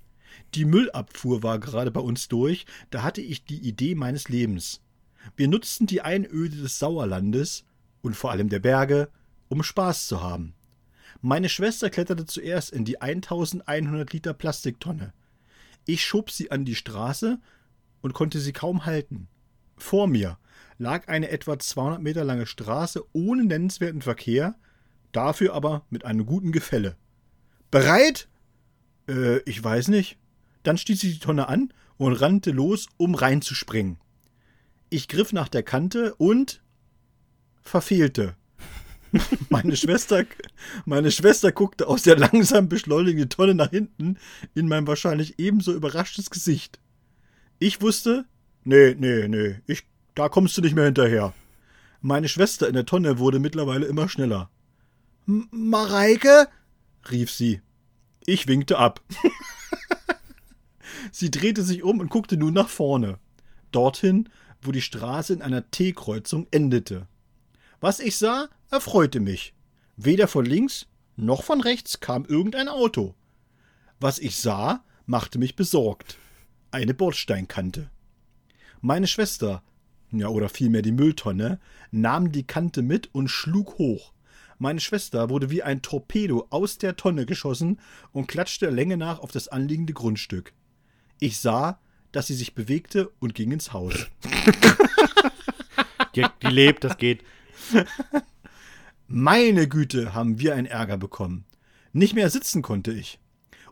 [0.53, 4.81] Die Müllabfuhr war gerade bei uns durch, da hatte ich die Idee meines Lebens.
[5.35, 7.65] Wir nutzten die Einöde des Sauerlandes
[8.01, 9.09] und vor allem der Berge,
[9.49, 10.53] um Spaß zu haben.
[11.21, 15.13] Meine Schwester kletterte zuerst in die 1100 Liter Plastiktonne.
[15.87, 17.39] Ich schob sie an die Straße
[18.01, 19.27] und konnte sie kaum halten.
[19.77, 20.37] Vor mir
[20.77, 24.55] lag eine etwa 200 Meter lange Straße ohne nennenswerten Verkehr,
[25.11, 26.95] dafür aber mit einem guten Gefälle.
[27.71, 28.27] Bereit?
[29.07, 30.17] Äh, ich weiß nicht.
[30.63, 33.97] Dann stieß sie die Tonne an und rannte los, um reinzuspringen.
[34.89, 36.61] Ich griff nach der Kante und
[37.61, 38.35] verfehlte.
[39.49, 40.25] Meine Schwester,
[40.85, 44.17] meine Schwester guckte aus der langsam beschleunigenden Tonne nach hinten
[44.55, 46.79] in mein wahrscheinlich ebenso überraschtes Gesicht.
[47.59, 48.25] Ich wusste,
[48.63, 49.83] nee, nee, nee, ich,
[50.15, 51.33] da kommst du nicht mehr hinterher.
[52.01, 54.49] Meine Schwester in der Tonne wurde mittlerweile immer schneller.
[55.25, 56.47] Mareike?
[57.11, 57.61] rief sie.
[58.25, 59.01] Ich winkte ab.
[61.11, 63.19] sie drehte sich um und guckte nun nach vorne.
[63.71, 64.29] Dorthin,
[64.61, 67.07] wo die Straße in einer T-Kreuzung endete.
[67.79, 69.53] Was ich sah, erfreute mich.
[69.95, 73.15] Weder von links noch von rechts kam irgendein Auto.
[73.99, 76.17] Was ich sah, machte mich besorgt.
[76.69, 77.89] Eine Bordsteinkante.
[78.81, 79.63] Meine Schwester,
[80.11, 81.59] ja oder vielmehr die Mülltonne,
[81.89, 84.13] nahm die Kante mit und schlug hoch.
[84.59, 87.79] Meine Schwester wurde wie ein Torpedo aus der Tonne geschossen
[88.11, 90.53] und klatschte der Länge nach auf das anliegende Grundstück.
[91.19, 91.79] Ich sah,
[92.11, 93.93] dass sie sich bewegte und ging ins Haus.
[96.15, 97.23] die, die lebt, das geht.
[99.09, 101.45] Meine Güte, haben wir einen Ärger bekommen.
[101.93, 103.19] Nicht mehr sitzen konnte ich.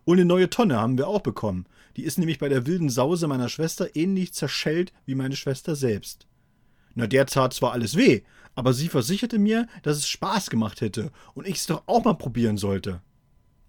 [0.05, 1.65] Und eine neue Tonne haben wir auch bekommen.
[1.97, 6.25] Die ist nämlich bei der wilden Sause meiner Schwester ähnlich zerschellt wie meine Schwester selbst.
[6.93, 8.21] Na, der tat zwar alles weh,
[8.55, 12.13] aber sie versicherte mir, dass es Spaß gemacht hätte und ich es doch auch mal
[12.13, 13.01] probieren sollte.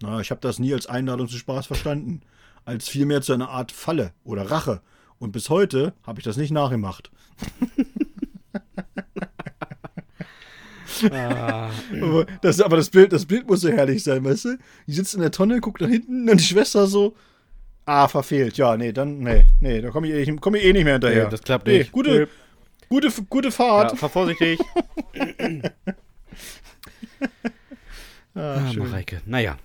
[0.01, 2.21] Na, ich habe das nie als Einladung zu Spaß verstanden,
[2.63, 4.81] als vielmehr zu einer Art Falle oder Rache.
[5.19, 7.11] Und bis heute habe ich das nicht nachgemacht.
[11.11, 11.69] Ah.
[12.01, 14.57] aber, das, aber das, Bild, das Bild muss so herrlich sein, weißt du?
[14.87, 17.15] Die sitzt in der Tonne, guckt nach hinten und die Schwester so,
[17.85, 18.57] ah, verfehlt.
[18.57, 21.25] Ja, nee, dann, nee, nee, da komme ich, komm ich eh nicht mehr hinterher.
[21.25, 21.85] Nee, das klappt nicht.
[21.85, 22.27] Nee, gute, nee.
[22.89, 23.91] Gute, gute Fahrt.
[23.91, 24.59] Ja, fahr vorsichtig.
[28.33, 29.21] ah, ah Mareike.
[29.25, 29.57] Naja.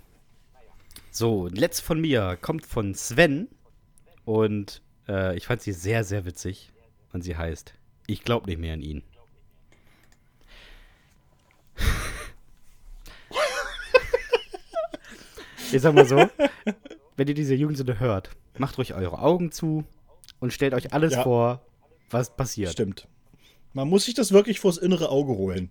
[1.11, 3.49] So, letzte von mir kommt von Sven.
[4.24, 6.72] Und äh, ich fand sie sehr, sehr witzig.
[7.12, 7.74] Und sie heißt
[8.07, 9.03] Ich glaube nicht mehr an ihn.
[15.73, 16.16] Ich sag mal so,
[17.16, 19.85] wenn ihr diese Jugendsünde hört, macht ruhig eure Augen zu
[20.41, 21.23] und stellt euch alles Ja.
[21.23, 21.64] vor,
[22.11, 22.73] was passiert.
[22.73, 23.09] Stimmt.
[23.73, 25.70] Man muss sich das wirklich vors innere Auge holen.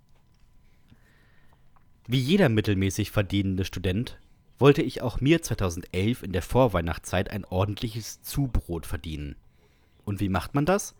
[2.08, 4.20] Wie jeder mittelmäßig verdienende Student
[4.58, 9.36] wollte ich auch mir 2011 in der Vorweihnachtszeit ein ordentliches Zubrot verdienen.
[10.04, 10.96] Und wie macht man das?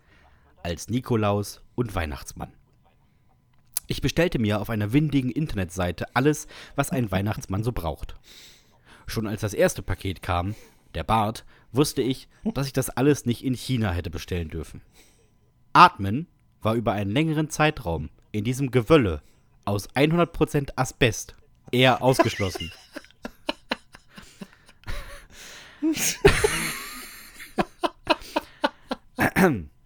[0.62, 2.52] Als Nikolaus und Weihnachtsmann.
[3.92, 8.14] Ich bestellte mir auf einer windigen Internetseite alles, was ein Weihnachtsmann so braucht.
[9.06, 10.54] Schon als das erste Paket kam,
[10.94, 14.80] der Bart, wusste ich, dass ich das alles nicht in China hätte bestellen dürfen.
[15.74, 16.26] Atmen
[16.62, 19.20] war über einen längeren Zeitraum in diesem Gewölle
[19.66, 21.36] aus 100% Asbest
[21.70, 22.72] eher ausgeschlossen.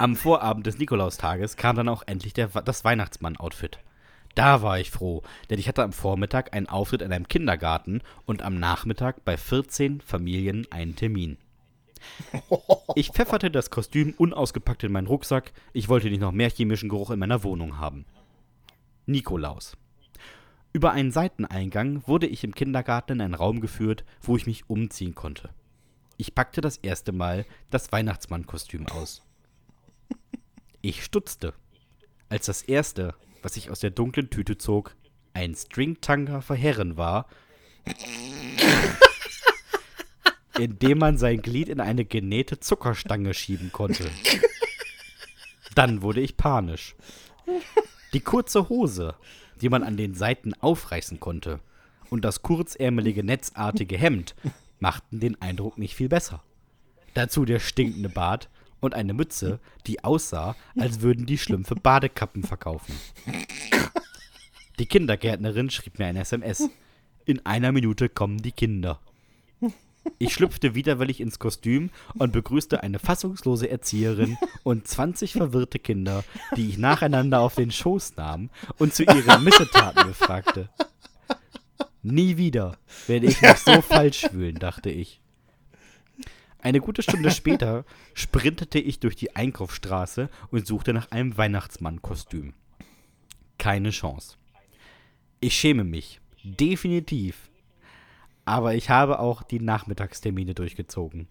[0.00, 3.80] Am Vorabend des Nikolaustages kam dann auch endlich der, das Weihnachtsmann-Outfit.
[4.34, 8.40] Da war ich froh, denn ich hatte am Vormittag einen Auftritt in einem Kindergarten und
[8.40, 11.36] am Nachmittag bei 14 Familien einen Termin.
[12.94, 15.52] Ich pfefferte das Kostüm unausgepackt in meinen Rucksack.
[15.74, 18.06] Ich wollte nicht noch mehr chemischen Geruch in meiner Wohnung haben.
[19.04, 19.76] Nikolaus.
[20.72, 25.14] Über einen Seiteneingang wurde ich im Kindergarten in einen Raum geführt, wo ich mich umziehen
[25.14, 25.50] konnte.
[26.16, 29.20] Ich packte das erste Mal das Weihnachtsmannkostüm aus.
[30.82, 31.52] Ich stutzte,
[32.30, 34.96] als das erste, was ich aus der dunklen Tüte zog,
[35.34, 37.26] ein Stringtanga für Herren war,
[40.58, 44.10] in dem man sein Glied in eine genähte Zuckerstange schieben konnte.
[45.74, 46.94] Dann wurde ich panisch.
[48.14, 49.16] Die kurze Hose,
[49.60, 51.60] die man an den Seiten aufreißen konnte,
[52.08, 54.34] und das kurzärmelige netzartige Hemd
[54.78, 56.42] machten den Eindruck nicht viel besser.
[57.14, 58.48] Dazu der stinkende Bart
[58.80, 62.94] und eine Mütze, die aussah, als würden die Schlümpfe Badekappen verkaufen.
[64.78, 66.68] Die Kindergärtnerin schrieb mir ein SMS.
[67.26, 68.98] In einer Minute kommen die Kinder.
[70.18, 76.24] Ich schlüpfte widerwillig ins Kostüm und begrüßte eine fassungslose Erzieherin und 20 verwirrte Kinder,
[76.56, 80.70] die ich nacheinander auf den Schoß nahm und zu ihren Missetaten befragte.
[82.02, 85.19] Nie wieder werde ich mich so falsch fühlen, dachte ich.
[86.62, 87.84] Eine gute Stunde später
[88.14, 92.54] sprintete ich durch die Einkaufsstraße und suchte nach einem Weihnachtsmannkostüm.
[93.58, 94.36] Keine Chance.
[95.40, 96.20] Ich schäme mich.
[96.42, 97.50] Definitiv.
[98.44, 101.28] Aber ich habe auch die Nachmittagstermine durchgezogen.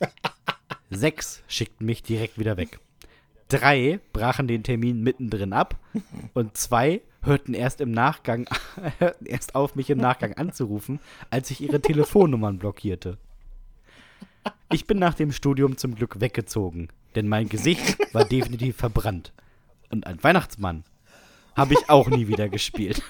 [0.90, 2.78] Sechs schickten mich direkt wieder weg.
[3.48, 5.76] Drei brachen den Termin mittendrin ab
[6.34, 8.48] und zwei hörten erst im Nachgang,
[8.98, 11.00] hörten erst auf, mich im Nachgang anzurufen,
[11.30, 13.18] als ich ihre Telefonnummern blockierte.
[14.70, 19.32] Ich bin nach dem Studium zum Glück weggezogen, denn mein Gesicht war definitiv verbrannt.
[19.90, 20.84] Und ein Weihnachtsmann
[21.56, 23.02] habe ich auch nie wieder gespielt.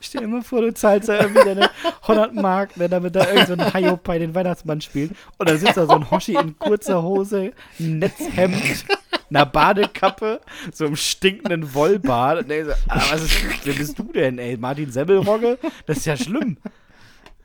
[0.00, 1.70] Stell dir mal vor, du zahlst da irgendwie deine
[2.02, 5.12] 100 Mark, ne, damit da irgend so ein Hiopai den Weihnachtsmann spielt.
[5.38, 8.84] Und dann sitzt da so ein Hoshi in kurzer Hose, Netzhemd,
[9.30, 10.40] einer Badekappe,
[10.72, 12.42] so einem stinkenden Wollbart.
[12.42, 14.56] Und denkst so, ah, was ist, wer bist du denn, ey?
[14.56, 15.58] Martin Semmelrogge?
[15.86, 16.58] Das ist ja schlimm.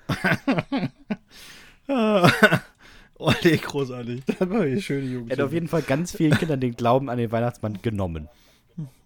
[3.21, 4.23] Oh, nee, großartig.
[4.25, 5.31] Das war eine schöne Jugend.
[5.31, 8.29] Er hat auf jeden Fall ganz vielen Kindern den Glauben an den Weihnachtsmann genommen.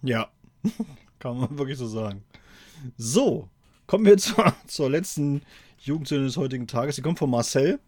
[0.04, 0.28] Ja,
[1.20, 2.24] kann man wirklich so sagen.
[2.95, 3.49] So,
[3.88, 5.41] kommen wir zur, zur letzten
[5.80, 6.95] Jugendsünde des heutigen Tages.
[6.95, 7.80] Die kommt von Marcel.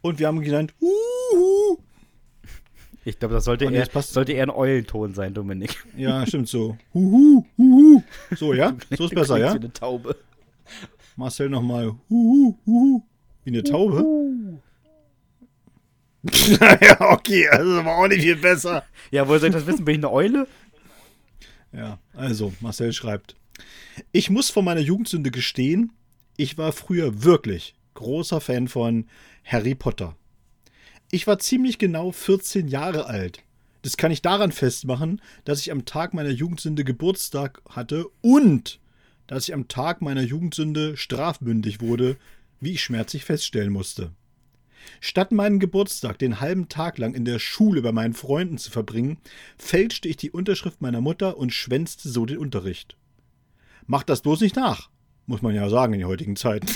[0.00, 1.78] Und wir haben ihn genannt Uhu.
[3.04, 5.84] Ich glaube, das sollte Und eher, passt- sollte eher ein Eulenton sein, Dominik.
[5.96, 6.78] Ja, stimmt so.
[6.94, 8.02] Huhu, huhu.
[8.36, 8.74] So, ja?
[8.96, 9.52] So ist besser, ja?
[9.52, 10.16] Wie eine Taube.
[11.18, 11.96] Marcel nochmal.
[12.08, 13.02] Huhu, huhu.
[13.42, 14.04] Wie eine Taube?
[16.80, 18.84] ja, okay, also war auch nicht viel besser.
[19.10, 19.84] Ja, woher soll ich das wissen?
[19.84, 20.46] Bin ich eine Eule?
[21.72, 23.34] Ja, also, Marcel schreibt.
[24.12, 25.90] Ich muss von meiner Jugendsünde gestehen,
[26.36, 29.06] ich war früher wirklich großer Fan von
[29.44, 30.14] Harry Potter.
[31.10, 33.42] Ich war ziemlich genau 14 Jahre alt.
[33.82, 38.78] Das kann ich daran festmachen, dass ich am Tag meiner Jugendsünde Geburtstag hatte und
[39.28, 42.16] dass ich am Tag meiner Jugendsünde strafmündig wurde,
[42.60, 44.10] wie ich schmerzlich feststellen musste.
[45.00, 49.18] Statt meinen Geburtstag den halben Tag lang in der Schule bei meinen Freunden zu verbringen,
[49.56, 52.96] fälschte ich die Unterschrift meiner Mutter und schwänzte so den Unterricht.
[53.86, 54.88] Macht das bloß nicht nach,
[55.26, 56.64] muss man ja sagen in der heutigen Zeit.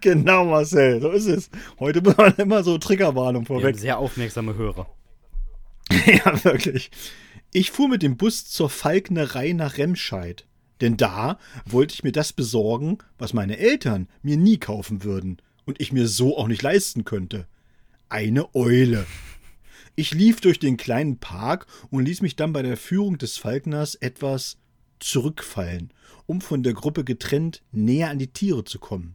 [0.00, 1.50] genau, Marcel, so ist es.
[1.80, 3.76] Heute muss man immer so Triggerwarnung vorweg.
[3.76, 4.88] sehr aufmerksame Hörer.
[6.06, 6.90] Ja, wirklich.
[7.54, 10.46] Ich fuhr mit dem Bus zur Falknerei nach Remscheid.
[10.80, 15.36] Denn da wollte ich mir das besorgen, was meine Eltern mir nie kaufen würden
[15.66, 17.46] und ich mir so auch nicht leisten könnte.
[18.08, 19.06] Eine Eule.
[19.94, 23.96] Ich lief durch den kleinen Park und ließ mich dann bei der Führung des Falkners
[23.96, 24.56] etwas
[24.98, 25.92] zurückfallen,
[26.24, 29.14] um von der Gruppe getrennt näher an die Tiere zu kommen.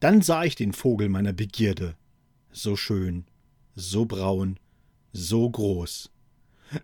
[0.00, 1.96] Dann sah ich den Vogel meiner Begierde.
[2.50, 3.26] So schön,
[3.74, 4.58] so braun,
[5.12, 6.10] so groß.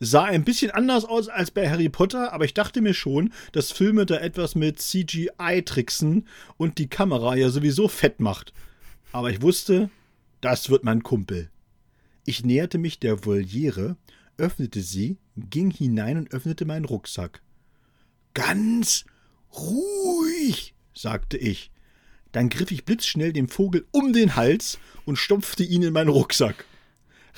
[0.01, 3.72] Sah ein bisschen anders aus als bei Harry Potter, aber ich dachte mir schon, dass
[3.72, 8.53] Filme da etwas mit CGI tricksen und die Kamera ja sowieso fett macht.
[9.11, 9.91] Aber ich wusste,
[10.41, 11.51] das wird mein Kumpel.
[12.24, 13.97] Ich näherte mich der Voliere,
[14.37, 17.43] öffnete sie, ging hinein und öffnete meinen Rucksack.
[18.35, 19.05] Ganz
[19.53, 21.70] ruhig, sagte ich.
[22.30, 26.64] Dann griff ich blitzschnell dem Vogel um den Hals und stopfte ihn in meinen Rucksack.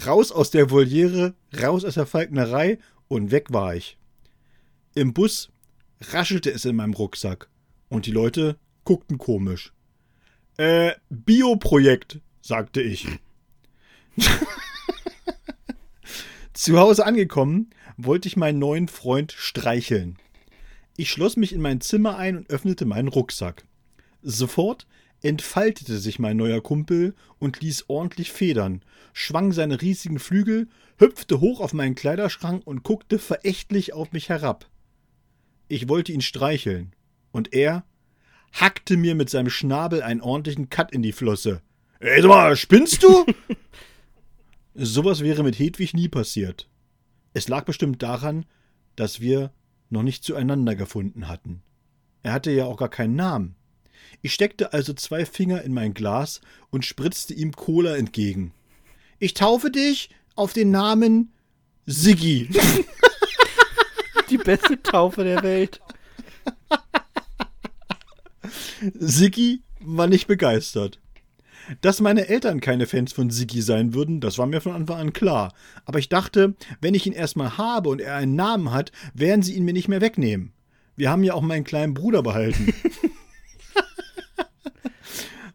[0.07, 2.79] Raus aus der Voliere, raus aus der Falknerei
[3.09, 3.97] und weg war ich.
[4.95, 5.51] Im Bus
[6.01, 7.49] raschelte es in meinem Rucksack
[7.89, 9.73] und die Leute guckten komisch.
[10.57, 13.07] Äh, Bioprojekt, sagte ich.
[16.53, 20.19] Zu Hause angekommen, wollte ich meinen neuen Freund streicheln.
[20.97, 23.65] Ich schloss mich in mein Zimmer ein und öffnete meinen Rucksack.
[24.23, 24.87] Sofort
[25.25, 28.83] entfaltete sich mein neuer Kumpel und ließ ordentlich Federn,
[29.15, 30.69] schwang seine riesigen Flügel,
[30.99, 34.69] hüpfte hoch auf meinen Kleiderschrank und guckte verächtlich auf mich herab.
[35.67, 36.95] Ich wollte ihn streicheln,
[37.33, 37.85] und er
[38.53, 41.63] hackte mir mit seinem Schnabel einen ordentlichen Cut in die Flosse.
[42.01, 43.25] Ey, sag mal, spinnst du?
[44.75, 46.69] Sowas wäre mit Hedwig nie passiert.
[47.33, 48.45] Es lag bestimmt daran,
[48.95, 49.53] dass wir
[49.89, 51.63] noch nicht zueinander gefunden hatten.
[52.23, 53.57] Er hatte ja auch gar keinen Namen.
[54.23, 56.41] Ich steckte also zwei Finger in mein Glas
[56.71, 58.53] und spritzte ihm Cola entgegen.
[59.19, 61.33] Ich taufe dich auf den Namen
[61.87, 62.49] Siggi.
[64.31, 65.81] Die beste Taufe der Welt.
[68.99, 71.01] Siggi war nicht begeistert.
[71.81, 75.13] Dass meine Eltern keine Fans von Siggi sein würden, das war mir von Anfang an
[75.13, 75.55] klar.
[75.87, 79.55] Aber ich dachte, wenn ich ihn erstmal habe und er einen Namen hat, werden sie
[79.55, 80.53] ihn mir nicht mehr wegnehmen.
[80.97, 82.73] Wir haben ja auch meinen kleinen Bruder behalten.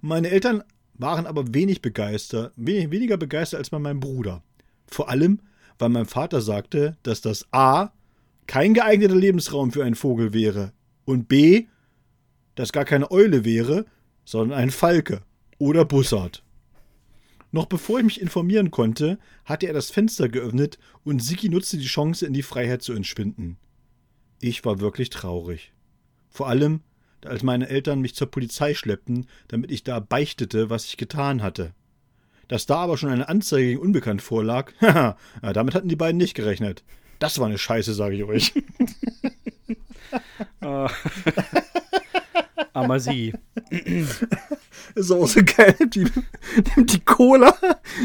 [0.01, 4.43] meine Eltern waren aber wenig begeistert, wenig, weniger begeistert als bei meinem Bruder.
[4.87, 5.39] Vor allem,
[5.77, 7.91] weil mein Vater sagte, dass das A
[8.47, 10.73] kein geeigneter Lebensraum für einen Vogel wäre
[11.05, 11.67] und B,
[12.55, 13.85] dass gar keine Eule wäre,
[14.25, 15.21] sondern ein Falke
[15.57, 16.43] oder Bussard.
[17.51, 21.85] Noch bevor ich mich informieren konnte, hatte er das Fenster geöffnet und Siki nutzte die
[21.85, 23.57] Chance, in die Freiheit zu entschwinden.
[24.39, 25.73] Ich war wirklich traurig.
[26.29, 26.81] Vor allem,
[27.25, 31.73] als meine Eltern mich zur Polizei schleppten, damit ich da beichtete, was ich getan hatte.
[32.47, 36.33] Dass da aber schon eine Anzeige gegen Unbekannt vorlag, haha, damit hatten die beiden nicht
[36.33, 36.83] gerechnet.
[37.19, 38.53] Das war eine Scheiße, sage ich euch.
[42.73, 43.33] Aber sie.
[44.95, 45.75] ist auch so geil.
[45.79, 46.07] Nimmt die,
[46.75, 47.55] nimmt die Cola,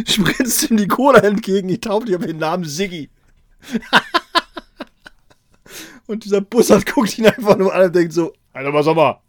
[0.07, 1.69] spritzt ihm die Cola entgegen.
[1.69, 3.11] Ich taufe dich auf den Namen Siggi.
[6.07, 9.20] und dieser Bussard guckt ihn einfach nur an und denkt so: Alter, was mal?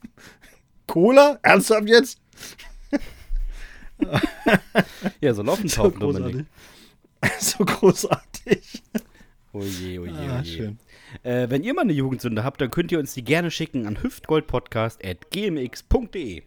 [0.88, 1.38] Cola?
[1.42, 2.22] Ernsthaft jetzt?
[5.20, 6.32] ja, so laufen So großartig.
[6.32, 6.46] Dominik.
[7.40, 8.84] So großartig.
[9.52, 10.58] Oh je, oh je, Ah, oh je.
[10.58, 10.78] schön.
[11.24, 14.04] Äh, wenn ihr mal eine Jugendsünde habt, dann könnt ihr uns die gerne schicken an
[14.04, 16.44] hüftgoldpodcast.gmx.de.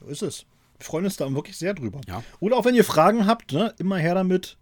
[0.00, 0.46] So ist es.
[0.78, 2.00] Wir freuen uns da wirklich sehr drüber.
[2.08, 2.24] Ja.
[2.40, 4.56] Oder auch wenn ihr Fragen habt, ne, immer her damit.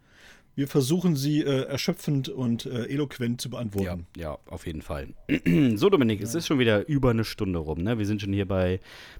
[0.60, 4.06] Wir versuchen sie äh, erschöpfend und äh, eloquent zu Ja, beantworten.
[4.14, 5.08] ja, auf jeden Fall.
[5.76, 7.82] so, Dominik, es ist schon wieder über eine Stunde rum.
[7.82, 7.96] Ne?
[7.96, 8.78] Wir sind schon hier bei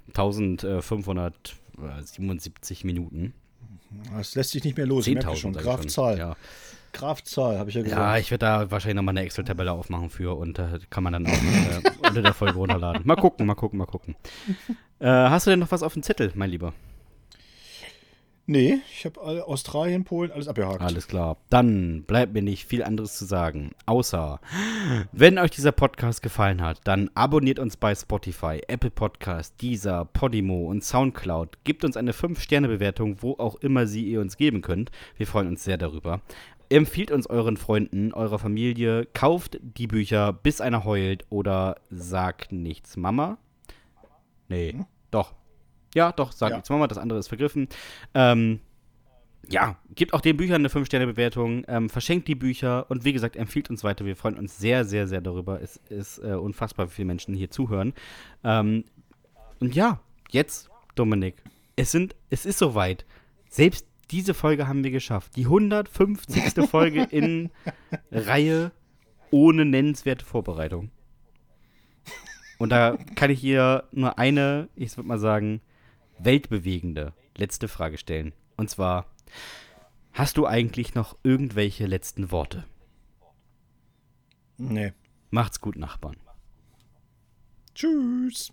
[0.09, 3.33] 1577 Minuten.
[4.15, 5.07] Das lässt sich nicht mehr los.
[5.07, 5.55] ich merke 10.000 schon.
[5.55, 5.89] sag ich Graf schon.
[5.89, 6.19] Zahl.
[6.19, 6.37] Ja.
[6.93, 7.99] Graf Zahl, habe ich ja gesagt.
[7.99, 11.27] ja, ich werde da wahrscheinlich nochmal eine Excel-Tabelle aufmachen für und äh, kann man dann
[11.27, 13.01] auch äh, unter der Folge runterladen.
[13.07, 14.15] Mal gucken, mal gucken, mal gucken.
[14.99, 16.75] Äh, hast du denn noch was auf dem Zettel, mein Lieber?
[18.51, 20.81] Nee, ich habe Australien, Polen, alles abgehakt.
[20.81, 21.37] Alles klar.
[21.51, 23.71] Dann bleibt mir nicht viel anderes zu sagen.
[23.87, 24.41] Außer,
[25.13, 30.69] wenn euch dieser Podcast gefallen hat, dann abonniert uns bei Spotify, Apple Podcast, Deezer, Podimo
[30.69, 31.63] und Soundcloud.
[31.63, 34.91] Gebt uns eine 5-Sterne-Bewertung, wo auch immer sie ihr uns geben könnt.
[35.17, 36.21] Wir freuen uns sehr darüber.
[36.71, 39.07] Empfiehlt uns euren Freunden, eurer Familie.
[39.15, 42.97] Kauft die Bücher, bis einer heult oder sagt nichts.
[42.97, 43.39] Mama?
[44.49, 44.75] Nee,
[45.13, 45.35] doch.
[45.95, 46.57] Ja, doch, sagt Ja.
[46.57, 46.71] nichts.
[46.71, 47.69] Mama, das andere ist vergriffen.
[48.15, 48.61] Ähm,
[49.49, 53.71] ja, gebt auch den Büchern eine 5-Sterne-Bewertung, ähm, verschenkt die Bücher und wie gesagt, empfiehlt
[53.71, 54.05] uns weiter.
[54.05, 55.61] Wir freuen uns sehr, sehr, sehr darüber.
[55.61, 57.95] Es ist äh, unfassbar, wie viele Menschen hier zuhören.
[58.45, 58.85] Ähm,
[59.59, 60.01] und ja,
[60.31, 61.43] jetzt, Dominik,
[61.77, 63.05] es, sind, es ist soweit.
[63.49, 65.35] Selbst diese Folge haben wir geschafft.
[65.37, 66.69] Die 150.
[66.71, 67.51] Folge in
[68.13, 68.71] Reihe
[69.31, 70.91] ohne nennenswerte Vorbereitung.
[72.59, 75.61] Und da kann ich hier nur eine, ich würde mal sagen,
[76.25, 78.33] weltbewegende letzte Frage stellen.
[78.57, 79.07] Und zwar,
[80.13, 82.65] hast du eigentlich noch irgendwelche letzten Worte?
[84.59, 84.93] Nee.
[85.31, 86.17] Macht's gut, Nachbarn.
[87.75, 88.53] Tschüss.